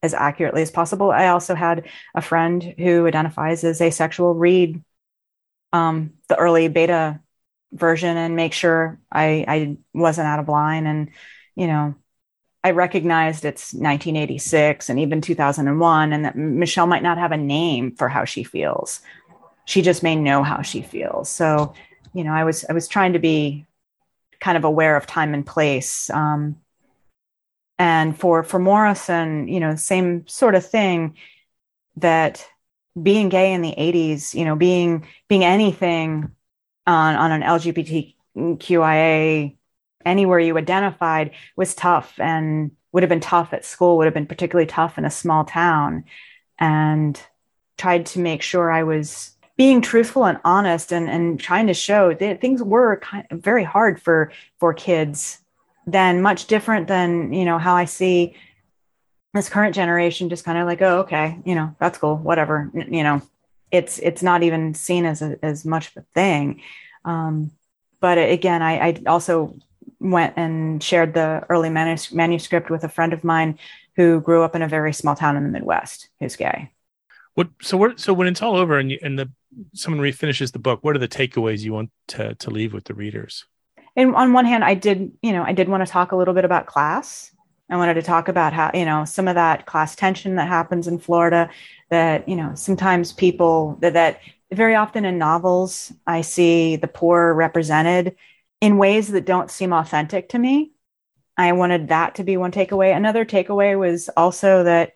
[0.02, 1.12] as accurately as possible.
[1.12, 4.82] I also had a friend who identifies as asexual read
[5.72, 7.20] um, the early beta
[7.72, 10.86] version and make sure I, I wasn't out of line.
[10.86, 11.10] And,
[11.54, 11.94] you know,
[12.62, 17.96] I recognized it's 1986 and even 2001, and that Michelle might not have a name
[17.96, 19.00] for how she feels.
[19.64, 21.28] She just may know how she feels.
[21.30, 21.74] So,
[22.12, 23.66] you know, I was I was trying to be
[24.40, 26.10] kind of aware of time and place.
[26.10, 26.56] Um,
[27.78, 31.16] and for for Morrison, you know, same sort of thing.
[31.96, 32.46] That
[33.00, 36.34] being gay in the 80s, you know, being being anything
[36.86, 37.42] on on an
[38.36, 39.56] LGBTQIA
[40.04, 44.26] anywhere you identified was tough and would have been tough at school, would have been
[44.26, 46.04] particularly tough in a small town.
[46.58, 47.20] and
[47.80, 52.12] tried to make sure I was being truthful and honest and, and trying to show
[52.14, 55.38] that things were kind of very hard for for kids
[55.86, 58.34] then much different than you know how I see
[59.32, 63.02] this current generation just kind of like oh okay you know that's cool whatever you
[63.02, 63.22] know
[63.70, 66.62] it's it's not even seen as a, as much of a thing.
[67.04, 67.52] Um,
[68.00, 69.56] but again I, I also
[69.98, 73.58] went and shared the early manus- manuscript with a friend of mine
[73.96, 76.70] who grew up in a very small town in the midwest who's gay.
[77.34, 79.30] What so what so when it's all over and you, and the
[79.74, 82.94] someone refinishes the book, what are the takeaways you want to to leave with the
[82.94, 83.44] readers?
[83.96, 86.34] and on one hand i did you know i did want to talk a little
[86.34, 87.32] bit about class
[87.70, 90.86] i wanted to talk about how you know some of that class tension that happens
[90.86, 91.48] in florida
[91.88, 94.20] that you know sometimes people that, that
[94.52, 98.16] very often in novels i see the poor represented
[98.60, 100.72] in ways that don't seem authentic to me.
[101.36, 102.94] I wanted that to be one takeaway.
[102.94, 104.94] Another takeaway was also that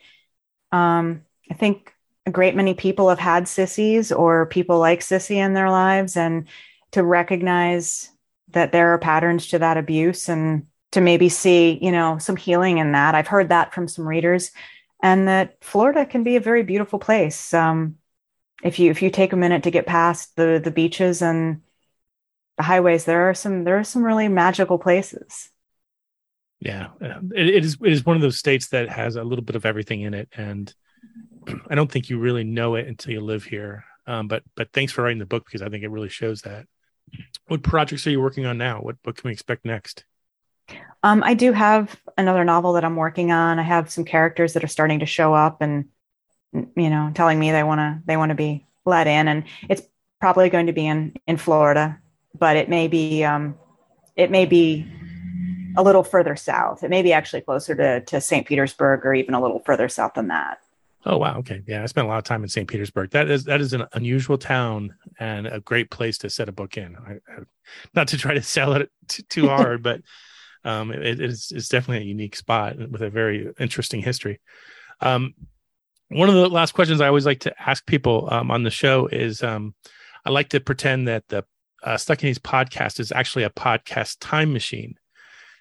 [0.73, 1.93] um, i think
[2.27, 6.47] a great many people have had sissies or people like sissy in their lives and
[6.91, 8.11] to recognize
[8.49, 12.79] that there are patterns to that abuse and to maybe see you know some healing
[12.79, 14.53] in that i've heard that from some readers
[15.03, 17.97] and that florida can be a very beautiful place um,
[18.63, 21.63] if you if you take a minute to get past the the beaches and
[22.57, 25.51] the highways there are some there are some really magical places
[26.61, 27.77] Yeah, uh, it, it is.
[27.83, 30.29] It is one of those states that has a little bit of everything in it,
[30.37, 30.73] and
[31.71, 33.85] I don't think you really know it until you live here.
[34.07, 36.67] Um, but but thanks for writing the book because I think it really shows that.
[37.49, 38.81] What projects are you working on now?
[38.81, 40.05] What what can we expect next?
[41.03, 43.59] Um, I do have another novel that I'm working on.
[43.59, 45.87] I have some characters that are starting to show up and
[46.53, 49.83] you know telling me they want to they want to be let in, and it's
[50.21, 51.99] probably going to be in in Florida,
[52.39, 53.57] but it may be um,
[54.17, 54.87] it may be
[55.77, 56.85] a little further south.
[56.85, 58.47] It may be actually closer to to St.
[58.47, 60.59] Petersburg or even a little further south than that.
[61.07, 62.67] Oh wow, okay, yeah, I spent a lot of time in St.
[62.67, 63.11] Petersburg.
[63.11, 66.79] That is that is an unusual town and a great place to set a book
[66.79, 66.97] in.
[66.97, 67.43] I, I,
[67.95, 70.01] not to try to sell it too, too hard, but
[70.65, 74.41] um, it, it's it's definitely a unique spot with a very interesting history.
[75.01, 75.35] Um,
[76.09, 79.07] one of the last questions I always like to ask people um, on the show
[79.07, 79.75] is um,
[80.25, 81.45] I like to pretend that the
[81.83, 84.95] uh, Stuck in the 80s podcast is actually a podcast time machine,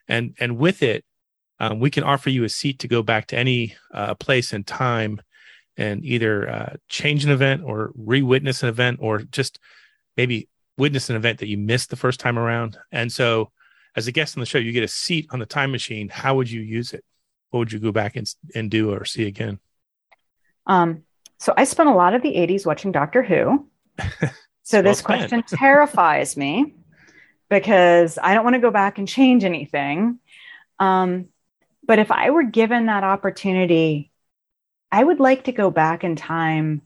[0.07, 1.03] and and with it,
[1.59, 4.65] um, we can offer you a seat to go back to any uh, place and
[4.65, 5.21] time
[5.77, 9.59] and either uh, change an event or re-witness an event or just
[10.15, 12.77] maybe witness an event that you missed the first time around.
[12.91, 13.51] And so,
[13.95, 16.09] as a guest on the show, you get a seat on the time machine.
[16.09, 17.03] How would you use it?
[17.51, 19.59] What would you go back and, and do or see again?
[20.65, 21.03] Um,
[21.39, 23.67] so I spent a lot of the 80s watching Doctor Who.
[24.63, 25.29] So Well this spent.
[25.29, 26.73] question terrifies me
[27.49, 30.19] because I don't want to go back and change anything.
[30.79, 31.27] Um,
[31.85, 34.09] but if I were given that opportunity,
[34.89, 36.81] I would like to go back in time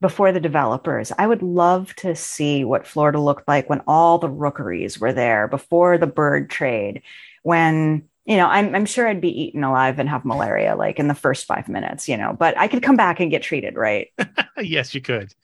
[0.00, 1.12] before the developers.
[1.18, 5.48] I would love to see what Florida looked like when all the rookeries were there,
[5.48, 7.02] before the bird trade,
[7.42, 11.08] when you know, I'm, I'm sure I'd be eaten alive and have malaria like in
[11.08, 14.08] the first five minutes, you know, but I could come back and get treated, right?
[14.62, 15.34] yes, you could.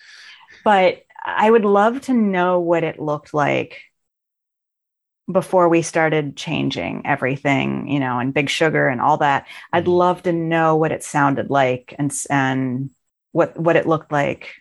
[0.62, 3.82] but I would love to know what it looked like
[5.32, 9.46] before we started changing everything, you know, and big sugar and all that.
[9.72, 9.88] I'd Mhm.
[9.88, 12.90] love to know what it sounded like and and
[13.34, 14.54] what what it looked like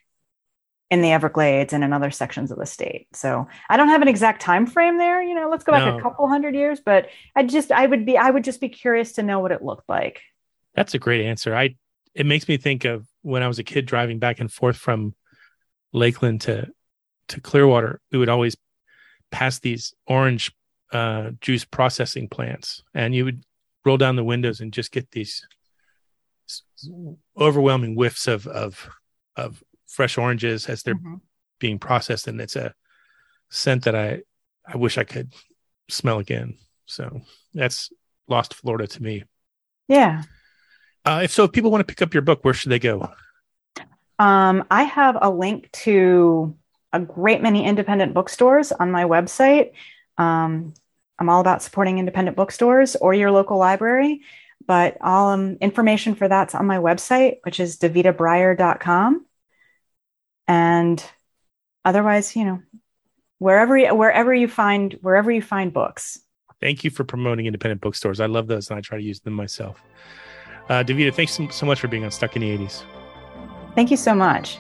[0.90, 3.08] in the Everglades and in other sections of the state.
[3.14, 5.22] So I don't have an exact time frame there.
[5.22, 5.98] You know, let's go back No.
[5.98, 9.14] a couple hundred years, but I just I would be I would just be curious
[9.14, 10.22] to know what it looked like.
[10.74, 11.56] That's a great answer.
[11.56, 11.76] I
[12.16, 15.14] it makes me think of when I was a kid driving back and forth from
[15.94, 16.68] Lakeland to
[17.28, 18.02] to Clearwater.
[18.12, 18.58] We would always
[19.32, 20.52] pass these orange
[20.92, 23.44] uh, juice processing plants, and you would
[23.86, 25.48] roll down the windows and just get these
[27.38, 28.90] overwhelming whiffs of of
[29.36, 31.00] of fresh oranges as they're
[31.60, 32.74] being processed, and it's a
[33.50, 34.22] scent that I
[34.66, 35.34] I wish I could
[35.90, 36.58] smell again.
[36.86, 37.22] So
[37.54, 37.92] that's
[38.28, 39.24] lost Florida to me.
[39.88, 40.24] Yeah.
[41.06, 43.10] Uh, if so, if people want to pick up your book, where should they go?
[44.20, 46.56] Um, I have a link to
[46.94, 49.72] a great many independent bookstores on my website.
[50.18, 50.74] Um,
[51.20, 54.22] I'm all about supporting independent bookstores or your local library,
[54.66, 59.26] but all um, information for that's on my website, which is davitabrier.com.
[60.48, 61.04] And
[61.86, 62.62] otherwise, you know,
[63.40, 66.20] wherever you, wherever you find wherever you find books.
[66.62, 68.20] Thank you for promoting independent bookstores.
[68.20, 69.82] I love those, and I try to use them myself.
[70.70, 72.84] Uh, Davita, thanks so, so much for being on Stuck in the '80s.
[73.76, 74.58] Thank you so much.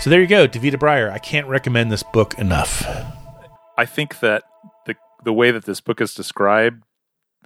[0.00, 1.10] So there you go, Davita Breyer.
[1.10, 2.86] I can't recommend this book enough.
[3.76, 4.44] I think that
[4.86, 6.82] the the way that this book is described,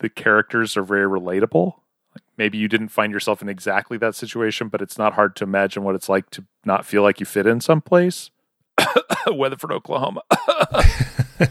[0.00, 1.74] the characters are very relatable.
[2.14, 5.44] Like maybe you didn't find yourself in exactly that situation, but it's not hard to
[5.44, 8.30] imagine what it's like to not feel like you fit in someplace.
[9.26, 10.22] Weatherford, Oklahoma.
[10.30, 11.50] but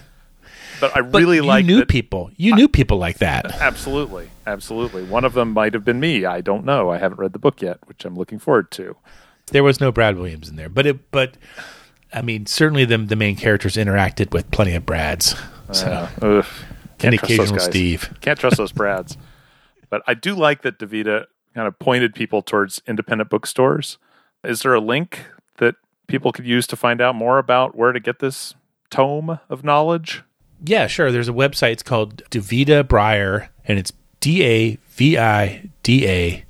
[0.96, 2.32] I But really you like knew that- people.
[2.38, 3.46] You knew people like that.
[3.62, 5.04] Absolutely, absolutely.
[5.04, 6.24] One of them might have been me.
[6.24, 6.90] I don't know.
[6.92, 8.96] I haven't read the book yet, which I'm looking forward to.
[9.48, 11.38] There was no Brad Williams in there, but it, but
[12.14, 15.36] I mean, certainly the the main characters interacted with plenty of Brads.
[15.72, 16.44] So Uh,
[17.00, 17.60] and can't trust those occasional.
[17.60, 18.18] Steve.
[18.22, 19.18] Can't trust those Brads.
[19.90, 24.00] But I do like that Davida kind of pointed people towards independent bookstores.
[24.44, 25.20] Is there a link
[25.58, 25.76] that
[26.08, 28.56] people could use to find out more about where to get this
[28.90, 30.24] tome of knowledge?
[30.66, 31.12] Yeah, sure.
[31.12, 31.74] There's a website.
[31.74, 36.44] It's called Davida Breier, and it's D A V I D A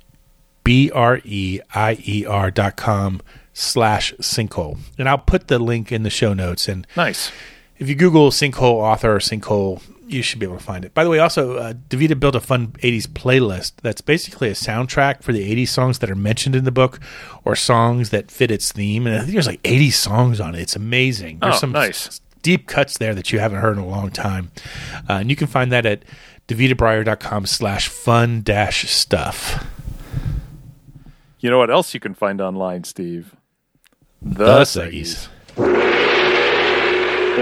[0.64, 3.20] B R E I E R dot com
[3.52, 4.78] slash sinkhole.
[4.98, 6.66] And I'll put the link in the show notes.
[6.68, 7.30] And Nice.
[7.78, 10.92] if you Google sinkhole author or sinkhole, you should be able to find it.
[10.92, 15.22] By the way, also, uh, Davida built a fun 80s playlist that's basically a soundtrack
[15.22, 17.00] for the 80s songs that are mentioned in the book
[17.44, 19.06] or songs that fit its theme.
[19.06, 20.60] And I think there's like 80 songs on it.
[20.60, 21.38] It's amazing.
[21.40, 22.20] There's Oh, some nice.
[22.42, 24.50] deep cuts there that you haven't heard in a long time.
[25.08, 26.02] Uh, and you can find that at
[26.48, 29.64] davidabreier.com slash fun dash stuff.
[31.44, 33.36] You know what else you can find online, Steve?
[34.22, 35.28] The Suggies.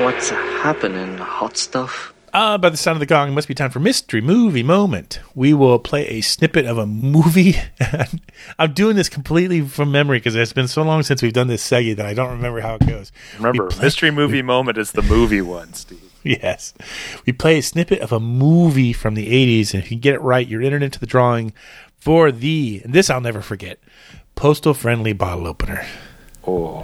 [0.02, 2.12] What's happening, hot stuff?
[2.32, 5.20] Uh, by the sound of the gong, it must be time for Mystery Movie Moment.
[5.36, 7.54] We will play a snippet of a movie.
[8.58, 11.64] I'm doing this completely from memory because it's been so long since we've done this
[11.64, 13.12] seggy that I don't remember how it goes.
[13.36, 16.12] Remember, play- mystery movie moment is the movie one, Steve.
[16.24, 16.74] Yes.
[17.26, 20.20] We play a snippet of a movie from the 80s, and if you get it
[20.22, 21.52] right, you're entered into the drawing
[22.02, 23.78] for the, and this I'll never forget,
[24.34, 25.86] postal friendly bottle opener.
[26.44, 26.80] Oh.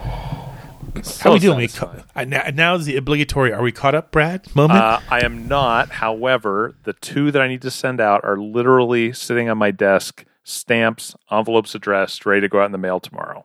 [1.19, 1.59] How we doing?
[1.59, 4.55] We ca- I, now, now is the obligatory, are we caught up, Brad?
[4.55, 4.79] Moment?
[4.79, 5.91] Uh, I am not.
[5.91, 10.25] However, the two that I need to send out are literally sitting on my desk,
[10.45, 13.45] stamps, envelopes addressed, ready to go out in the mail tomorrow.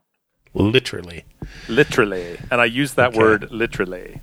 [0.53, 1.25] Literally.
[1.67, 2.37] Literally.
[2.51, 3.17] And I use that Okay.
[3.19, 4.21] word literally.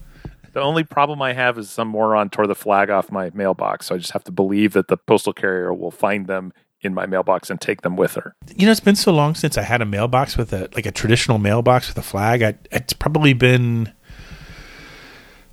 [0.53, 3.87] The only problem I have is some moron tore the flag off my mailbox.
[3.87, 7.07] So I just have to believe that the postal carrier will find them in my
[7.07, 8.35] mailbox and take them with her.
[8.57, 10.93] You know, it's been so long since I had a mailbox with a like a
[10.93, 12.43] traditional mailbox with a flag.
[12.43, 13.93] I, it's probably been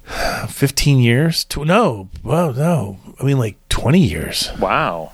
[0.48, 1.44] fifteen years.
[1.46, 2.98] To, no, well, no.
[3.20, 4.50] I mean, like twenty years.
[4.60, 5.12] Wow.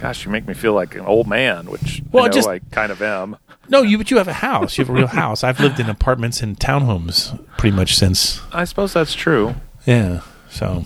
[0.00, 2.60] Gosh, you make me feel like an old man, which Well, I know just- I
[2.70, 3.36] kind of am.
[3.68, 4.76] No, you but you have a house.
[4.78, 5.44] You have a real house.
[5.44, 8.40] I've lived in apartments and townhomes pretty much since.
[8.52, 9.54] I suppose that's true.
[9.86, 10.22] Yeah.
[10.48, 10.84] So,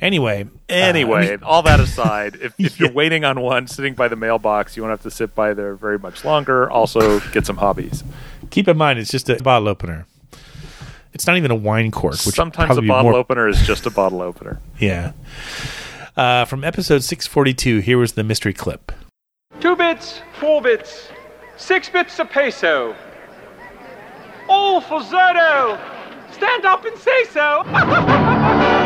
[0.00, 2.94] anyway, uh, Anyway, I mean- all that aside, if, if you're Yeah.
[2.94, 5.98] waiting on one sitting by the mailbox, you won't have to sit by there very
[5.98, 6.70] much longer.
[6.70, 8.02] Also, get some hobbies.
[8.50, 10.06] keep in mind it's just a bottle opener.
[11.12, 12.14] It's not even a wine cork.
[12.24, 14.60] Which Sometimes a bottle more- opener is just a bottle opener.
[14.78, 15.12] Yeah.
[16.16, 18.92] Uh, from episode 642, here was the mystery clip.
[19.60, 21.08] Two bits, four bits,
[21.56, 22.94] six bits a peso.
[24.48, 25.78] All for Zorro!
[26.32, 27.62] Stand up and say so!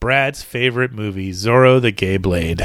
[0.00, 2.62] Brad's favorite movie, Zorro the Gay Blade.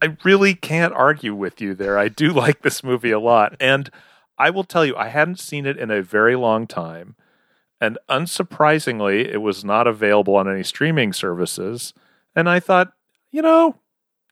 [0.00, 1.98] I really can't argue with you there.
[1.98, 3.54] I do like this movie a lot.
[3.60, 3.90] And
[4.38, 7.16] I will tell you, I hadn't seen it in a very long time.
[7.80, 11.92] And unsurprisingly, it was not available on any streaming services.
[12.34, 12.92] And I thought,
[13.30, 13.76] you know,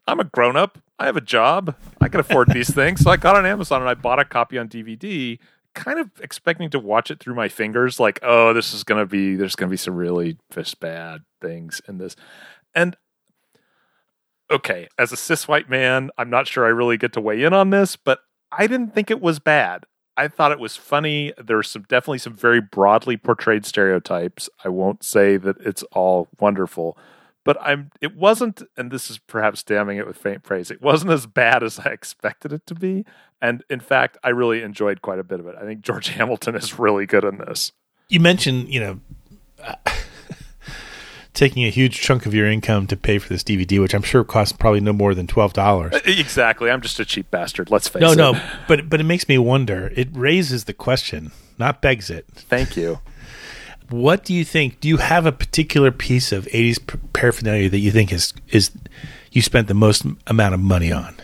[0.07, 0.79] I'm a grown up.
[0.99, 1.77] I have a job.
[2.01, 3.01] I can afford these things.
[3.03, 5.39] So I got on Amazon and I bought a copy on DVD,
[5.77, 9.07] kind of expecting to watch it through my fingers, like, oh, this is going to
[9.07, 12.17] be, there's going to be some really just bad things in this.
[12.75, 12.97] And
[14.51, 17.53] okay, as a cis white man, I'm not sure I really get to weigh in
[17.53, 19.85] on this, but I didn't think it was bad.
[20.17, 21.33] I thought it was funny.
[21.37, 24.49] There's some definitely some very broadly portrayed stereotypes.
[24.65, 26.97] I won't say that it's all wonderful,
[27.45, 30.71] but I'm it wasn't and this is perhaps damning it with faint praise.
[30.71, 33.05] It wasn't as bad as I expected it to be.
[33.43, 35.57] And in fact, I really enjoyed quite a bit of it.
[35.61, 37.73] I think George Hamilton is really good in this.
[38.09, 39.01] You mentioned, you know,
[39.63, 39.75] uh,
[41.35, 44.25] taking a huge chunk of your income to pay for this DVD, which I'm sure
[44.25, 46.07] costs probably no more than $12.
[46.07, 46.71] Exactly.
[46.71, 47.71] I'm just a cheap bastard.
[47.71, 48.17] Let's face No, it.
[48.17, 48.43] no, no.
[48.69, 49.93] but but it makes me wonder.
[49.95, 52.27] It raises the question, not begs it.
[52.35, 53.01] Thank you.
[53.91, 54.81] What do you think?
[54.81, 56.79] Do you have a particular piece of 80s
[57.13, 58.71] paraphernalia that you think is is
[59.31, 61.15] you spent the most amount of money on?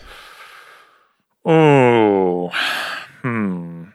[1.45, 2.49] Oh,
[3.21, 3.85] hmm.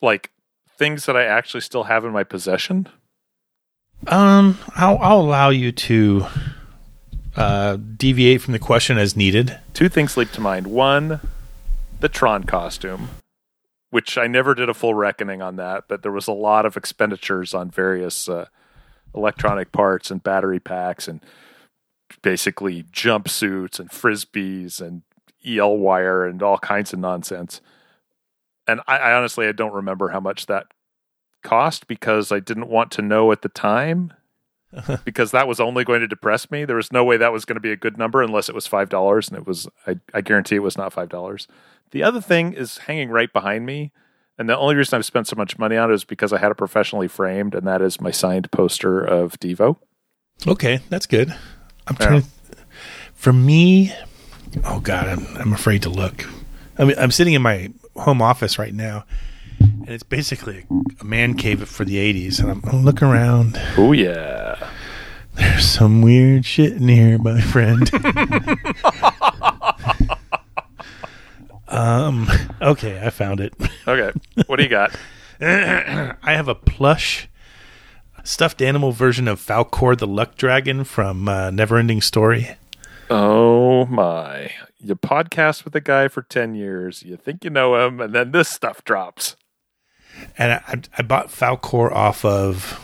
[0.00, 0.30] Like
[0.76, 2.88] things that I actually still have in my possession.
[4.06, 6.26] Um, I'll, I'll allow you to
[7.36, 9.58] uh, deviate from the question as needed.
[9.72, 10.66] Two things leap to mind.
[10.66, 11.20] One,
[12.00, 13.10] the Tron costume,
[13.90, 16.76] which I never did a full reckoning on that, but there was a lot of
[16.76, 18.46] expenditures on various uh,
[19.14, 21.20] electronic parts and battery packs and
[22.22, 25.02] basically jumpsuits and frisbees and
[25.46, 27.60] EL wire and all kinds of nonsense.
[28.66, 30.66] And I, I honestly I don't remember how much that
[31.42, 34.12] cost because I didn't want to know at the time
[35.04, 36.64] because that was only going to depress me.
[36.64, 38.66] There was no way that was going to be a good number unless it was
[38.66, 39.68] five dollars, and it was.
[39.86, 41.46] I, I guarantee it was not five dollars.
[41.92, 43.92] The other thing is hanging right behind me,
[44.36, 46.50] and the only reason I've spent so much money on it is because I had
[46.50, 49.76] it professionally framed, and that is my signed poster of Devo.
[50.46, 51.34] Okay, that's good.
[51.86, 52.22] I'm trying.
[52.22, 52.28] To,
[53.14, 53.92] for me,
[54.64, 56.26] oh god, I'm I'm afraid to look.
[56.78, 59.04] I mean, I'm sitting in my home office right now,
[59.58, 60.66] and it's basically
[61.00, 62.40] a, man cave for the '80s.
[62.40, 63.60] And I'm, I'm looking around.
[63.76, 64.70] Oh yeah,
[65.34, 67.90] There's some weird shit in here, my friend.
[71.68, 72.28] um.
[72.60, 73.54] Okay, I found it.
[73.86, 74.96] Okay, what do you got?
[75.40, 77.28] I have a plush
[78.24, 82.56] stuffed animal version of Falkor the Luck Dragon from uh, Neverending Story.
[83.10, 84.50] Oh my!
[84.78, 87.02] You podcast with a guy for ten years.
[87.02, 89.36] You think you know him, and then this stuff drops.
[90.38, 92.80] And I, I, I bought Falkor off of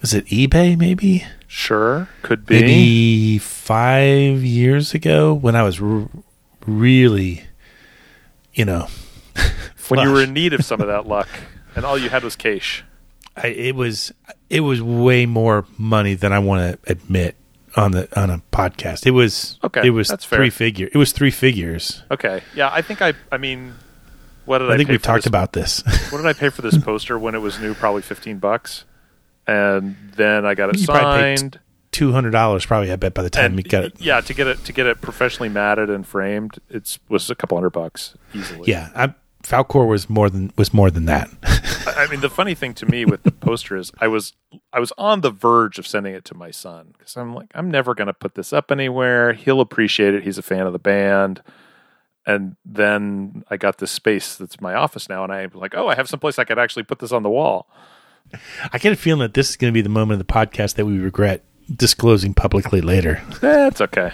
[0.00, 0.78] was it eBay?
[0.78, 2.60] Maybe Sure, could be.
[2.60, 6.08] maybe five years ago when I was r-
[6.66, 7.44] really,
[8.54, 8.88] you know,
[9.88, 11.28] when you were in need of some of that luck,
[11.74, 12.84] and all you had was cash.
[13.36, 14.12] I, it was
[14.48, 17.36] it was way more money than I want to admit
[17.76, 19.06] on the on a podcast.
[19.06, 20.38] It was Okay, It was that's fair.
[20.38, 20.88] three figure.
[20.92, 22.02] It was three figures.
[22.10, 23.12] Okay, yeah, I think I.
[23.30, 23.74] I mean,
[24.46, 24.74] what did I?
[24.74, 25.82] I think we've talked this- about this.
[26.10, 27.74] What did I pay for this poster when it was new?
[27.74, 28.84] Probably fifteen bucks,
[29.46, 31.60] and then I got it You signed.
[31.92, 32.92] Two hundred dollars, probably.
[32.92, 34.00] I bet by the time And we got it.
[34.00, 37.56] yeah, to get it to get it professionally matted and framed, it's was a couple
[37.56, 38.70] hundred bucks easily.
[38.70, 39.14] Yeah, I,
[39.46, 41.28] Falkor was more than was more than that.
[41.96, 44.32] I mean, the funny thing to me with the poster is I was
[44.72, 47.70] I was on the verge of sending it to my son because I'm like I'm
[47.70, 49.32] never going to put this up anywhere.
[49.34, 50.24] He'll appreciate it.
[50.24, 51.42] He's a fan of the band.
[52.28, 55.94] And then I got this space that's my office now, and I'm like, oh, I
[55.94, 57.68] have someplace I could actually put this on the wall.
[58.72, 60.74] I get a feeling that this is going to be the moment of the podcast
[60.74, 63.22] that we regret disclosing publicly later.
[63.40, 64.12] That's okay.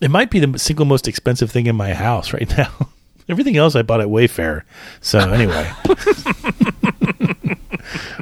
[0.00, 2.90] It might be the single most expensive thing in my house right now.
[3.28, 4.62] Everything else I bought at Wayfair.
[5.00, 5.70] So anyway,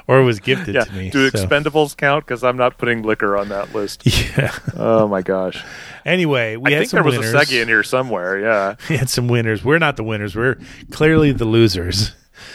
[0.09, 0.85] or it was gifted Yeah.
[0.85, 1.11] to me.
[1.11, 2.25] Do so- expendables count?
[2.25, 4.03] Because I'm not putting liquor on that list.
[4.37, 4.53] Yeah.
[4.77, 5.65] Oh my gosh.
[6.05, 7.15] Anyway, we had some winners.
[7.17, 7.51] I think there was winners.
[7.51, 8.39] a Sega in here somewhere.
[8.41, 8.75] Yeah.
[8.91, 9.65] We had some winners.
[9.65, 10.35] We're not the winners.
[10.37, 10.59] We're
[10.91, 12.13] clearly the losers.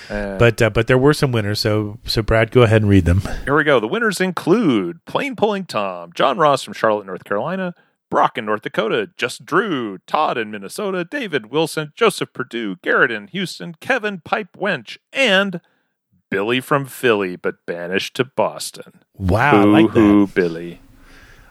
[0.09, 1.59] Uh, But uh, but there were some winners.
[1.59, 3.21] So so Brad, go ahead and read them.
[3.45, 3.79] Here we go.
[3.79, 7.73] The winners include Plain Pulling Tom, John Ross from Charlotte, North Carolina,
[8.11, 13.25] Brock in North Dakota, Just Drew, Todd in Minnesota, David Wilson, Joseph Purdue, Garrett in
[13.29, 15.61] Houston, Kevin Pipe Wench, and
[16.29, 18.99] Billy from Philly, but banished to Boston.
[19.17, 20.31] Wow, I like that.
[20.35, 20.79] Billy.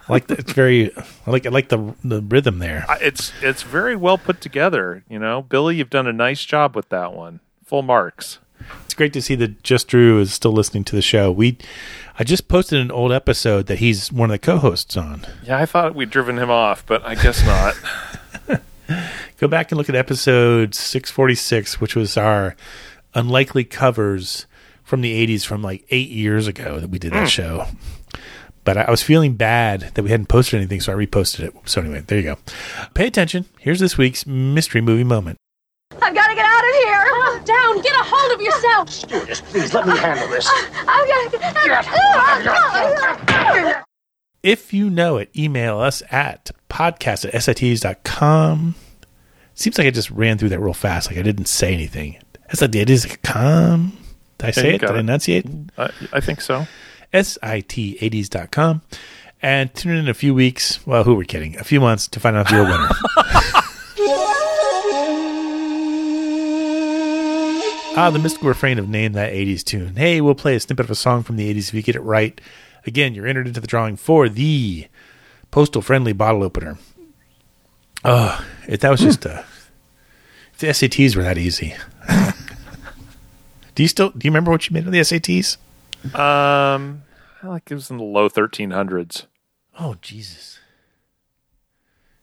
[0.08, 0.38] I like that.
[0.40, 0.90] It's very.
[1.26, 1.46] I like.
[1.46, 2.84] I like the the rhythm there.
[2.88, 5.04] I- It's it's very well put together.
[5.08, 7.40] You know, Billy, you've done a nice job with that one.
[7.64, 8.38] Full marks.
[8.84, 11.30] It's great to see that Just Drew is still listening to the show.
[11.30, 11.58] We,
[12.18, 15.26] I just posted an old episode that he's one of the co-hosts on.
[15.44, 17.74] Yeah, I thought we'd driven him off, but I guess not.
[19.38, 22.56] Go back and look at episode six forty six, which was our
[23.14, 24.46] unlikely covers
[24.82, 27.26] from the eighties, from like eight years ago that we did that hmm.
[27.26, 27.66] show.
[28.64, 31.54] But I was feeling bad that we hadn't posted anything, so I reposted it.
[31.64, 32.38] So anyway, there you go.
[32.94, 33.46] Pay attention.
[33.58, 35.38] Here's this week's mystery movie moment.
[36.02, 37.04] I've got to get out of here.
[37.10, 37.80] Calm down.
[37.82, 38.90] Get a hold of yourself.
[38.90, 40.48] Stewardess, please let me handle this.
[40.88, 41.32] I've got
[41.84, 43.84] to
[44.42, 48.74] If you know it, email us at podcast at sits.com.
[49.54, 52.18] Seems like I just ran through that real fast, like I didn't say anything.
[52.52, 53.96] sits.com.
[54.38, 54.80] Did I say you it?
[54.80, 55.46] got Did I enunciate?
[55.76, 56.66] I, I think so.
[57.12, 58.82] sit80s.com.
[59.42, 60.86] And tune in in a few weeks.
[60.86, 61.56] Well, who are we kidding?
[61.58, 62.88] A few months to find out if you're a winner.
[68.02, 69.94] Ah, the mystical refrain of Name That 80s Tune.
[69.94, 72.00] Hey, we'll play a snippet of a song from the 80s if you get it
[72.00, 72.40] right.
[72.86, 74.88] Again, you're entered into the drawing for the
[75.50, 76.78] postal friendly bottle opener.
[78.02, 79.44] Oh, if that was just a.
[80.54, 81.74] If the SATs were that easy.
[83.74, 84.08] do you still.
[84.08, 85.58] Do you remember what you made on the SATs?
[86.18, 87.02] Um,
[87.42, 89.26] I like it was in the low thirteen hundreds.
[89.78, 90.58] Oh Jesus!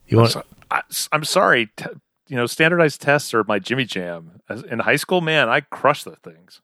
[0.07, 0.37] You want?
[0.71, 1.69] I, am sorry.
[1.77, 1.85] T-
[2.27, 4.41] you know, standardized tests are my Jimmy Jam.
[4.49, 6.61] As, in high school, man, I crushed the things.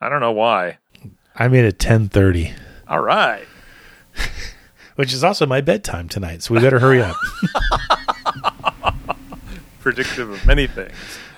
[0.00, 0.78] I don't know why.
[1.36, 2.52] I made it ten thirty,
[2.88, 3.44] All right.
[4.96, 6.42] which is also my bedtime tonight.
[6.42, 7.16] So we better hurry up.
[9.80, 10.94] Predictive of many things.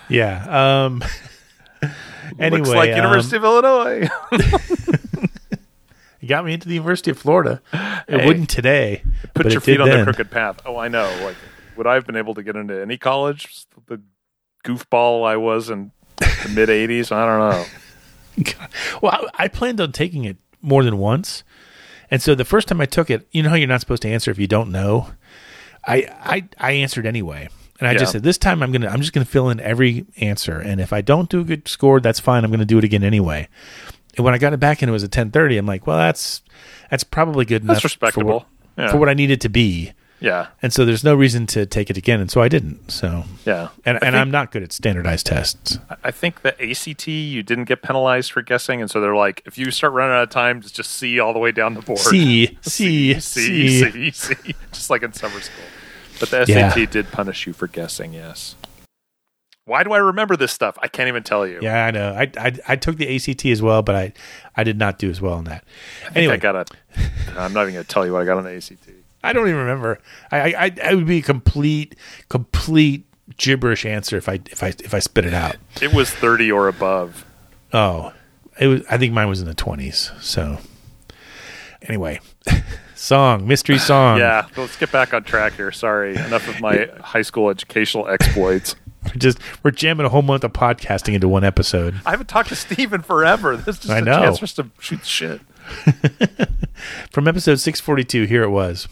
[0.08, 0.84] yeah.
[0.84, 1.02] Um.
[2.40, 4.08] Anyway, Looks like um, University of Illinois.
[6.20, 7.62] You got me into the University of Florida.
[7.72, 9.04] It Hey, wouldn't today.
[9.32, 9.98] Put your it feet on then.
[10.00, 10.58] the crooked path.
[10.66, 11.08] Oh, I know.
[11.22, 11.36] Like,
[11.76, 13.64] would I have been able to get into any college?
[13.86, 14.00] The
[14.64, 17.12] goofball I was in the mid '80s.
[17.12, 17.64] I don't know.
[19.00, 21.42] Well, I, I planned on taking it more than once,
[22.10, 24.08] and so the first time I took it, you know how you're not supposed to
[24.10, 25.08] answer if you don't know.
[25.86, 27.48] I I, I answered anyway,
[27.80, 27.98] and I Yeah.
[27.98, 30.92] just said this time I'm gonna I'm just gonna fill in every answer, and if
[30.92, 32.44] I don't do a good score, that's fine.
[32.44, 33.48] I'm gonna do it again anyway.
[34.16, 36.42] And when I got it back and it was at 10:30, I'm like, well, that's
[36.90, 37.76] that's probably good enough.
[37.76, 38.40] That's respectable.
[38.40, 38.46] for
[38.76, 38.90] what, Yeah.
[38.90, 39.92] for what I needed to be.
[40.18, 40.46] Yeah.
[40.62, 42.90] And so there's no reason to take it again, and so I didn't.
[42.90, 43.68] So Yeah.
[43.84, 45.78] and I and think- I'm not good at standardized tests.
[46.02, 49.58] I think the ACT you didn't get penalized for guessing, and so they're like, if
[49.58, 51.98] you start running out of time, just just C all the way down the board.
[51.98, 53.90] C, C, C, C.
[53.90, 55.64] C, C, just like in summer school.
[56.18, 56.70] But the Yeah.
[56.70, 58.14] SAT did punish you for guessing.
[58.14, 58.54] Yes.
[59.66, 60.78] Why do I remember this stuff?
[60.80, 61.58] I can't even tell you.
[61.60, 62.12] Yeah, I know.
[62.14, 64.12] I, I I took the ACT as well, but I
[64.56, 65.64] I did not do as well on that.
[66.08, 66.64] I Anyway, I got a.
[67.36, 68.85] I'm not even going to tell you what I got on the ACT.
[69.26, 69.98] I don't even remember.
[70.30, 71.96] I, I I would be a complete
[72.28, 73.04] complete
[73.36, 75.56] gibberish answer if I if I if I spit it out.
[75.82, 77.24] It was 30 or above.
[77.72, 78.12] Oh,
[78.58, 78.82] it was.
[78.90, 80.12] I think mine was in the twenties.
[80.20, 80.58] So
[81.82, 82.20] anyway,
[82.94, 84.18] song mystery song.
[84.18, 85.72] Yeah, let's get back on track here.
[85.72, 88.76] Sorry, enough of my high school educational exploits.
[89.06, 91.94] We're just we're jamming a whole month of podcasting into one episode.
[92.04, 93.56] I haven't talked to Steve in forever.
[93.56, 94.18] This is just I a know.
[94.18, 95.40] chance for us to shoot shit.
[97.12, 98.88] From episode six forty two, here it was.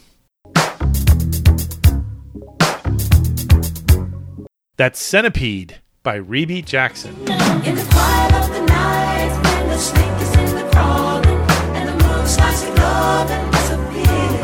[4.77, 7.15] That's Centipede by Rebbie Jackson.
[7.15, 7.25] In
[7.75, 11.39] the quiet of the night, when the snake is in the crawling,
[11.77, 14.41] and the moon starts to glow and disappear.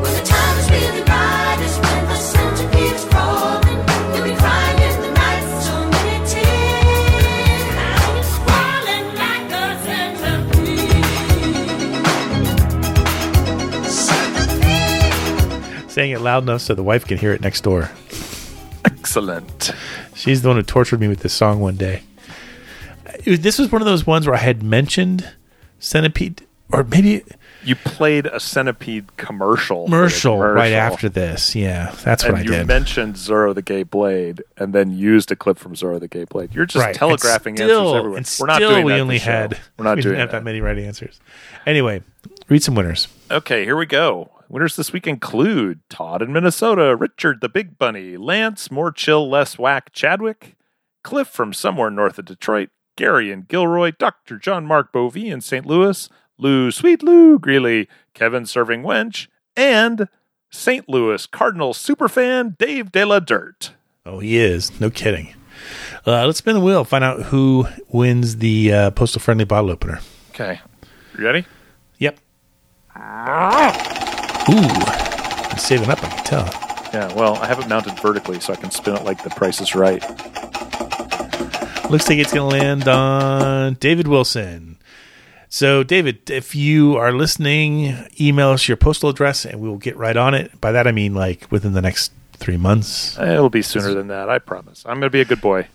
[0.00, 3.84] When the time is really right, is when the centipede is crawling.
[4.16, 7.64] You'll be crying in the night so many tears.
[7.76, 11.04] Now it's crawling like a centipede.
[13.92, 15.90] Centipede.
[15.90, 17.90] Saying it loud enough so the wife can hear it next door.
[18.86, 19.72] Excellent.
[20.14, 22.02] She's the one who tortured me with this song one day.
[23.26, 25.28] Was- this was one of those ones where I had mentioned
[25.80, 27.22] Centipede, or maybe
[27.64, 29.84] You played a centipede commercial.
[29.84, 31.54] commercial right after this.
[31.56, 32.58] Yeah, that's what and I you did.
[32.60, 36.24] You mentioned Zorro the Gay Blade, and then used a clip from Zorro the Gay
[36.24, 36.54] Blade.
[36.54, 36.94] You're just right.
[36.94, 38.18] telegraphing and still, answers everywhere.
[38.18, 40.38] And We're not doing we that only had We're not we doing didn't have that.
[40.38, 41.18] that many right answers.
[41.66, 42.02] Anyway,
[42.48, 43.08] read some winners.
[43.30, 44.30] Okay, here we go.
[44.48, 49.58] Winners this week include Todd in Minnesota, Richard the Big Bunny, Lance, more chill, less
[49.58, 50.56] whack, Chadwick,
[51.02, 54.38] Cliff from somewhere north of Detroit, Gary and Gilroy, Dr.
[54.38, 55.66] John Mark Bovee in St.
[55.66, 59.26] Louis, Lou, Sweet Lou Greeley, Kevin Serving Wench,
[59.56, 60.08] and
[60.50, 60.88] St.
[60.88, 63.72] Louis Cardinal superfan Dave De La Dirt.
[64.04, 64.80] Oh, he is.
[64.80, 65.34] No kidding.
[66.06, 66.84] Uh, let's spin the wheel.
[66.84, 70.00] Find out who wins the uh, postal friendly bottle opener.
[70.30, 70.60] Okay,
[71.18, 71.46] you ready?
[71.98, 72.18] Yep.
[74.48, 76.02] Ooh, I'm saving up.
[76.02, 76.44] I can tell.
[76.92, 79.60] Yeah, well, I have it mounted vertically so I can spin it like the price
[79.60, 80.00] is right.
[81.90, 84.78] Looks like it's going to land on David Wilson.
[85.48, 89.96] So, David, if you are listening, email us your postal address and we will get
[89.96, 90.60] right on it.
[90.60, 93.18] By that, I mean like within the next three months.
[93.18, 94.84] It'll be sooner than that, I promise.
[94.86, 95.68] I'm going to be a good boy.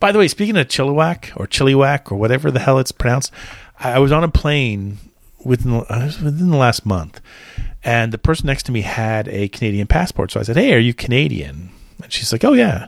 [0.00, 3.32] By the way, speaking of Chilliwack or Chilliwack or whatever the hell it's pronounced,
[3.80, 4.98] I I was on a plane
[5.44, 7.20] within the, within the last month,
[7.84, 10.30] and the person next to me had a Canadian passport.
[10.32, 11.70] So I said, "Hey, are you Canadian?"
[12.02, 12.86] And she's like, "Oh yeah."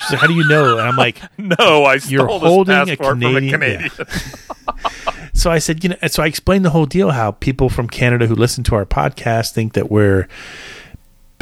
[0.00, 3.22] She's like, "How do you know?" And I'm like, No, I You're holding a from
[3.22, 3.90] a Canadian- Canadian.
[5.34, 8.26] so I said, you know, so I explained the whole deal how people from Canada
[8.26, 10.28] who listen to our podcast think that we're,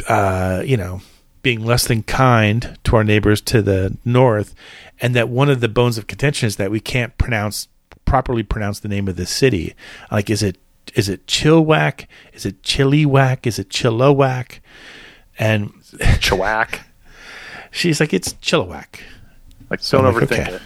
[0.07, 1.01] uh, you know,
[1.41, 4.55] being less than kind to our neighbors to the north,
[5.01, 7.67] and that one of the bones of contention is that we can't pronounce
[8.05, 9.75] properly pronounce the name of the city.
[10.11, 10.57] Like, is it
[10.95, 12.07] is it Chilwack?
[12.33, 13.45] Is it Chilliwack?
[13.45, 14.59] Is it Chilliwack?
[15.39, 15.71] And
[16.19, 16.81] Chwack.
[17.71, 18.99] she's like, it's Chilliwack.
[19.69, 20.53] Like, don't like, overthink okay.
[20.55, 20.61] it.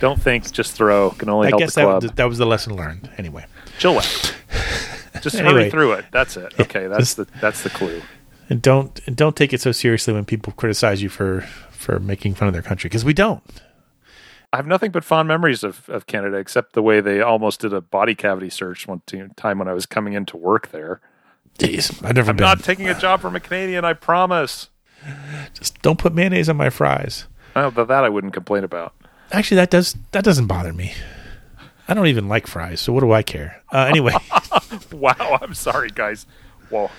[0.00, 1.10] Don't think, just throw.
[1.10, 2.02] Can only I help guess the club.
[2.02, 3.10] that, that was the lesson learned.
[3.18, 3.44] Anyway.
[3.78, 4.34] Chilwack.
[5.22, 5.62] Just Anyway.
[5.62, 6.04] hurry through it.
[6.12, 6.54] That's it.
[6.60, 8.00] Okay, that's the that's the clue.
[8.48, 12.34] and don't and don't take it so seriously when people criticize you for for making
[12.34, 13.42] fun of their country because we don't.
[14.52, 17.72] I have nothing but fond memories of, of Canada, except the way they almost did
[17.72, 19.00] a body cavity search one
[19.36, 21.00] time when I was coming in to work there.
[21.58, 22.44] Jeez, I've never I'm been.
[22.44, 24.68] not taking a job from a Canadian, I promise.
[25.54, 27.26] Just don't put mayonnaise on my fries.
[27.54, 28.92] Oh, but that I wouldn't complain about.
[29.32, 30.94] Actually, that does that doesn't bother me.
[31.86, 33.62] I don't even like fries, so what do I care?
[33.72, 34.14] Uh, anyway,
[34.92, 36.26] Wow, I'm sorry, guys.
[36.70, 36.90] Well,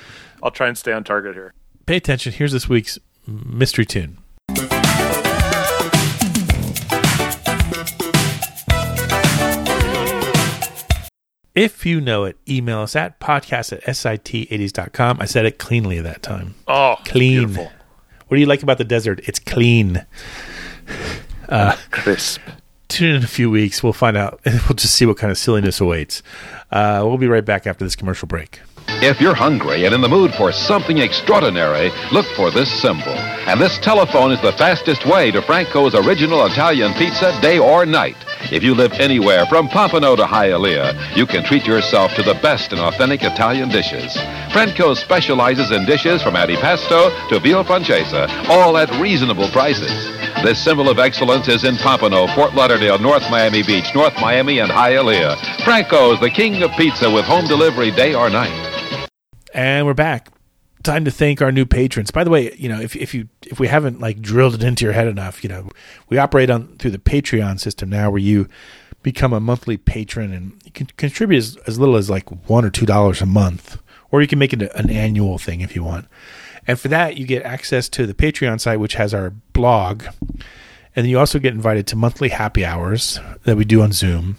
[0.44, 1.54] I'll try and stay on target here.
[1.86, 2.32] pay attention.
[2.34, 2.98] Here's this week's
[3.28, 4.18] mystery tune.
[11.54, 15.18] If you know it, email us at podcast at sit80s.com.
[15.22, 16.56] I said it cleanly that time.
[16.68, 17.40] Oh, Clean.
[17.48, 17.72] beautiful.
[18.28, 19.20] What do you like about the desert?
[19.28, 20.06] It's clean.
[21.50, 22.40] Uh, Crisp.
[22.88, 23.84] tune in in a few weeks.
[23.84, 24.40] We'll find out.
[24.46, 26.24] We'll just see what kind of silliness awaits.
[26.72, 28.62] Uh, we'll be right back after this commercial break.
[28.88, 33.12] If you're hungry and in the mood for something extraordinary, look for this symbol.
[33.48, 38.16] And this telephone is the fastest way to Franco's original Italian pizza day or night.
[38.52, 42.74] If you live anywhere from Pompano to Hialeah, you can treat yourself to the best
[42.74, 44.18] in authentic Italian dishes.
[44.52, 49.92] Franco specializes in dishes from antipasto to veal francesa, all at reasonable prices.
[50.44, 54.72] This symbol of excellence is in Pompano, Fort Lauderdale, North Miami Beach, North Miami, and
[54.72, 55.64] Hialeah.
[55.64, 59.08] Franco's the king of pizza with home delivery day or night.
[59.54, 60.31] And we're back.
[60.84, 62.12] Time to thank our new patrons.
[62.12, 64.86] By the way, you know, if if you if we haven't like drilled it into
[64.86, 65.70] your head enough, you know,
[66.10, 68.48] we operate on through the Patreon system now where you
[69.04, 72.70] become a monthly patron and you can contribute as, as little as like one or
[72.70, 73.80] two dollars a month.
[74.12, 76.08] Or you can make it an annual thing if you want.
[76.68, 80.04] And for that you get access to the Patreon site which has our blog.
[80.94, 84.38] And then you also get invited to monthly happy hours that we do on Zoom.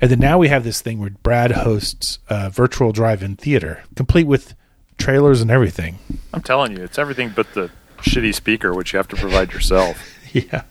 [0.00, 4.26] And then now we have this thing where Brad hosts a virtual drive-in theater, complete
[4.26, 4.54] with
[4.98, 5.98] trailers and everything.
[6.32, 9.98] I'm telling you, it's everything but the shitty speaker, which you have to provide yourself.
[10.32, 10.62] yeah.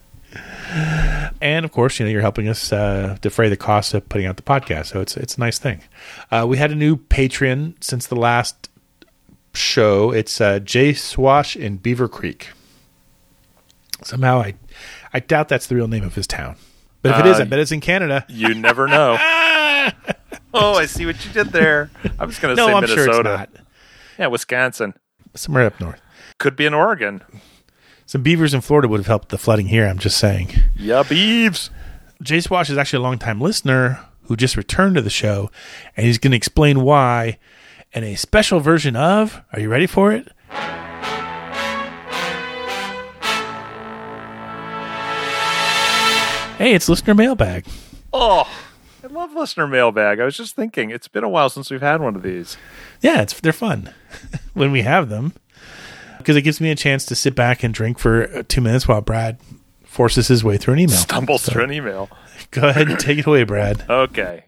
[1.40, 4.36] And of course, you know, you're helping us uh, defray the cost of putting out
[4.36, 5.80] the podcast, so it's it's a nice thing.
[6.30, 8.68] Uh, we had a new Patreon since the last
[9.54, 10.10] show.
[10.10, 12.50] It's uh, Jay Swash in Beaver Creek.
[14.02, 14.54] Somehow, I
[15.14, 16.56] I doubt that's the real name of his town,
[17.02, 18.26] but if it is, Uh, I bet it's in Canada.
[18.28, 19.16] You never know.
[20.52, 21.90] oh, I see what you did there.
[22.18, 23.04] I was going to No, say I'm Minnesota.
[23.12, 23.50] sure it's not.
[24.18, 24.94] Yeah, Wisconsin.
[25.34, 26.00] Somewhere up north.
[26.38, 27.22] Could be in Oregon.
[28.06, 29.86] Some beavers in Florida would have helped the flooding here.
[29.86, 30.54] I'm just saying.
[30.76, 31.70] Yeah, beeves.
[32.22, 35.50] Jay Swash is actually a longtime listener who just returned to the show,
[35.96, 37.38] and he's going to explain why
[37.92, 39.42] in a special version of.
[39.52, 40.28] Are you ready for it?
[46.58, 47.66] Hey, it's listener mailbag.
[48.14, 48.48] Oh,
[49.06, 50.18] I love listener mailbag.
[50.18, 52.56] I was just thinking, it's been a while since we've had one of these.
[53.00, 53.94] Yeah, it's they're fun
[54.54, 55.32] when we have them
[56.18, 58.88] because it gives me a chance to sit back and drink for uh, two minutes
[58.88, 59.38] while Brad
[59.84, 60.96] forces his way through an email.
[60.96, 62.10] Stumbles So, through an email.
[62.50, 63.84] Go ahead and take it away, Brad.
[63.88, 64.46] Okay.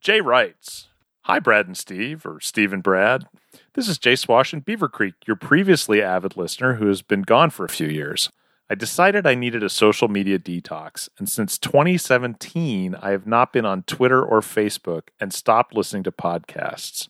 [0.00, 0.88] Jay writes
[1.22, 3.28] Hi, Brad and Steve, or Steve and Brad.
[3.74, 7.50] This is Jay Swash in Beaver Creek, your previously avid listener who has been gone
[7.50, 8.28] for a few years.
[8.70, 13.66] I decided I needed a social media detox, and since 2017, I have not been
[13.66, 17.08] on Twitter or Facebook and stopped listening to podcasts.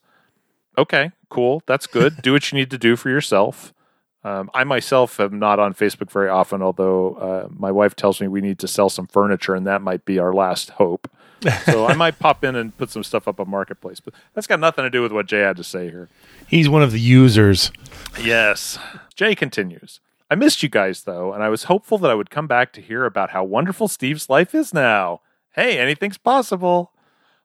[0.77, 1.63] Okay, cool.
[1.67, 2.17] That's good.
[2.23, 3.73] do what you need to do for yourself.
[4.25, 8.27] Um, I myself am not on Facebook very often, although uh, my wife tells me
[8.27, 11.11] we need to sell some furniture, and that might be our last hope.
[11.67, 14.61] so I might pop in and put some stuff up on Marketplace, but that's got
[14.61, 16.09] nothing to do with what Jay had to say here.
[16.49, 17.71] He's one of the users.
[18.21, 18.79] Yes.
[19.15, 20.01] Jay continues.
[20.31, 22.81] I missed you guys, though, and I was hopeful that I would come back to
[22.81, 25.20] hear about how wonderful Steve's life is now.
[25.55, 26.93] Hey, anything's possible.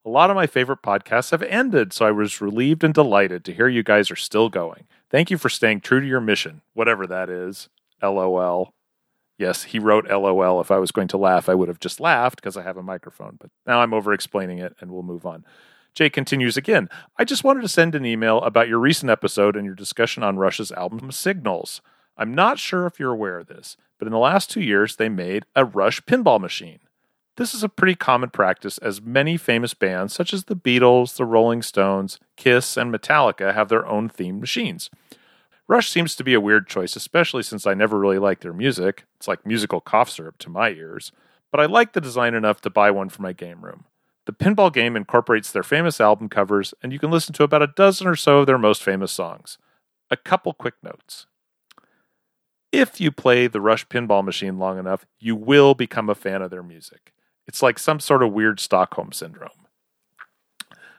[0.06, 3.54] A lot of my favorite podcasts have ended, so I was relieved and delighted to
[3.54, 4.88] hear you guys are still going.
[5.10, 7.68] Thank you for staying true to your mission, whatever that is.
[8.02, 8.74] LOL.
[9.38, 10.62] Yes, he wrote LOL.
[10.62, 12.84] If I was going to laugh, I would have just laughed because I have a
[12.84, 15.46] microphone, but now I'm over explaining it and we'll move on.
[15.94, 16.90] Jay continues again.
[17.18, 20.38] I just wanted to send an email about your recent episode and your discussion on
[20.38, 21.82] Rush's album Signals.
[22.20, 25.08] I'm not sure if you're aware of this, but in the last two years, they
[25.08, 26.80] made a Rush pinball machine.
[27.38, 31.24] This is a pretty common practice as many famous bands, such as the Beatles, the
[31.24, 34.90] Rolling Stones, Kiss, and Metallica, have their own themed machines.
[35.70, 39.06] Rush seems to be a weird choice, especially since I never really liked their music.
[39.16, 41.14] It's like musical cough syrup to my ears.
[41.52, 43.86] But I like the design enough to buy one for my game room.
[44.26, 47.68] The pinball game incorporates their famous album covers, and you can listen to about a
[47.68, 49.58] dozen or so of their most famous songs.
[50.12, 51.26] A couple quick notes.
[52.72, 56.52] If you play the Rush pinball machine long enough, you will become a fan of
[56.52, 57.14] their music.
[57.48, 59.50] It's like some sort of weird Stockholm syndrome.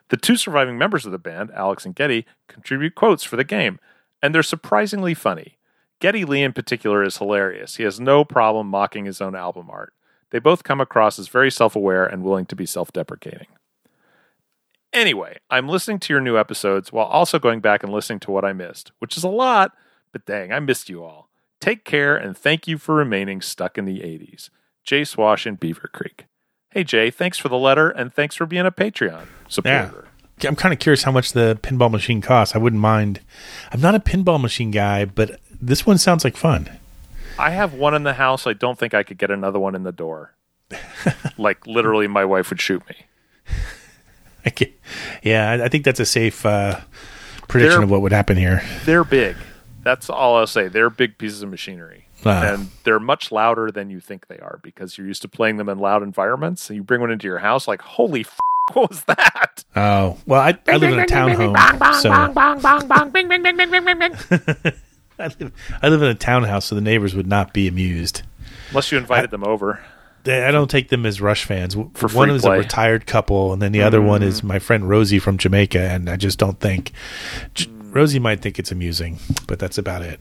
[0.09, 3.79] The two surviving members of the band, Alex and Geddy, contribute quotes for the game,
[4.21, 5.59] and they're surprisingly funny.
[6.01, 7.77] Geddy Lee, in particular, is hilarious.
[7.77, 9.93] He has no problem mocking his own album art.
[10.31, 13.47] They both come across as very self aware and willing to be self deprecating.
[14.93, 18.45] Anyway, I'm listening to your new episodes while also going back and listening to what
[18.45, 19.73] I missed, which is a lot,
[20.11, 21.30] but dang, I missed you all.
[21.61, 24.51] Take care and thank you for remaining stuck in the 80s.
[24.83, 26.25] Jay Swash in Beaver Creek.
[26.71, 30.09] Hey, Jay, thanks for the letter and thanks for being a Patreon supporter.
[30.41, 30.49] Yeah.
[30.49, 32.55] I'm kind of curious how much the pinball machine costs.
[32.55, 33.21] I wouldn't mind.
[33.73, 36.79] I'm not a pinball machine guy, but this one sounds like fun.
[37.39, 38.47] I have one in the house.
[38.47, 40.35] I don't think I could get another one in the door.
[41.39, 42.97] like, literally, my wife would shoot me.
[44.47, 44.53] I
[45.23, 46.81] yeah, I, think that's a safe uh,
[47.47, 48.63] prediction They're- of what would happen here.
[48.87, 49.37] They're big.
[49.83, 50.69] That's all I'll say.
[50.69, 52.07] They're big pieces of machinery.
[52.25, 52.53] Ah.
[52.53, 55.69] And they're much louder than you think they are because you're used to playing them
[55.69, 56.69] in loud environments.
[56.69, 58.39] And you bring one into your house, like, holy f-
[58.73, 59.65] what was that?
[59.75, 61.57] Oh well, I, I live in a townhome,
[62.01, 62.11] so
[65.19, 65.53] I live,
[65.83, 68.23] I live in a townhouse, so the neighbors would not be amused.
[68.71, 69.81] Unless you invited them over.
[70.27, 71.77] I don't take them as Rush fans.
[71.95, 72.57] For one is play.
[72.57, 76.11] a retired couple, and then the other one is my friend Rosie from Jamaica, and
[76.11, 76.93] I just don't think
[77.55, 80.21] J- Rosie might think it's amusing, but that's about it.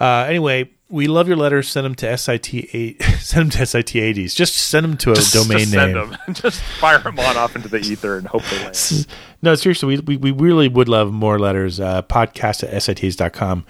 [0.00, 1.68] Uh, anyway, we love your letters.
[1.68, 3.02] Send them to sit eight.
[3.18, 4.34] Send them to sit eighties.
[4.34, 6.10] Just send them to a Just, domain just send name.
[6.10, 6.18] them.
[6.34, 9.06] just fire them on off into the ether and hope they land.
[9.42, 11.78] No, seriously, we, we, we really would love more letters.
[11.78, 13.66] Uh, podcast at sits.com.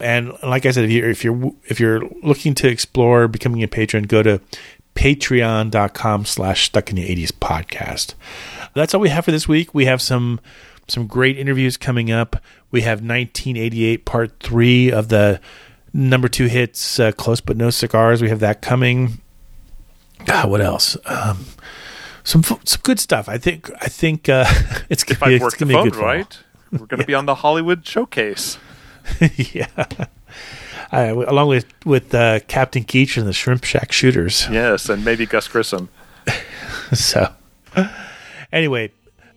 [0.00, 3.68] And like I said, if you're, if you're, if you're looking to explore becoming a
[3.68, 4.40] patron, go to
[4.94, 8.14] patreon.com slash stuck in the 80s podcast.
[8.74, 9.74] That's all we have for this week.
[9.74, 10.40] We have some,
[10.88, 12.36] some great interviews coming up.
[12.70, 15.40] We have 1988 part three of the
[15.92, 18.20] number two hits, uh, close but no cigars.
[18.22, 19.20] We have that coming.
[20.24, 20.96] God, what else?
[21.06, 21.46] Um,
[22.24, 23.28] some some good stuff.
[23.28, 24.44] I think I think uh,
[24.88, 26.02] it's If gonna be, I work the gonna phone fall.
[26.02, 26.38] right,
[26.72, 28.58] we're going to be on the Hollywood showcase.
[29.36, 29.68] yeah.
[30.92, 34.48] Uh, along with with uh, Captain Keach and the Shrimp Shack Shooters.
[34.50, 35.88] Yes, and maybe Gus Grissom.
[36.92, 37.32] so,
[38.52, 38.90] anyway,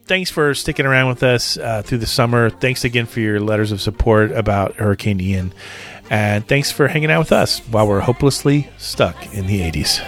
[0.09, 2.49] thanks for sticking around with us uh, through the summer.
[2.49, 5.53] Thanks again for your letters of support about Hurricane Ian,
[6.09, 10.01] and thanks for hanging out with us while we're hopelessly stuck in the '80s.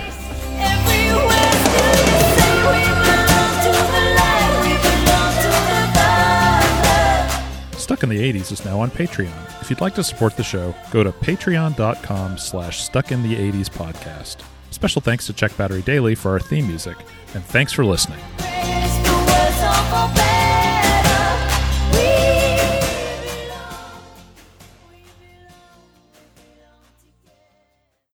[7.77, 9.61] Stuck in the 80s is now on Patreon.
[9.61, 13.69] If you'd like to support the show, go to patreon.com slash stuck in the 80s
[13.69, 14.37] podcast.
[14.69, 16.95] Special thanks to Check Battery Daily for our theme music,
[17.33, 18.19] and thanks for listening
[19.91, 20.30] double back.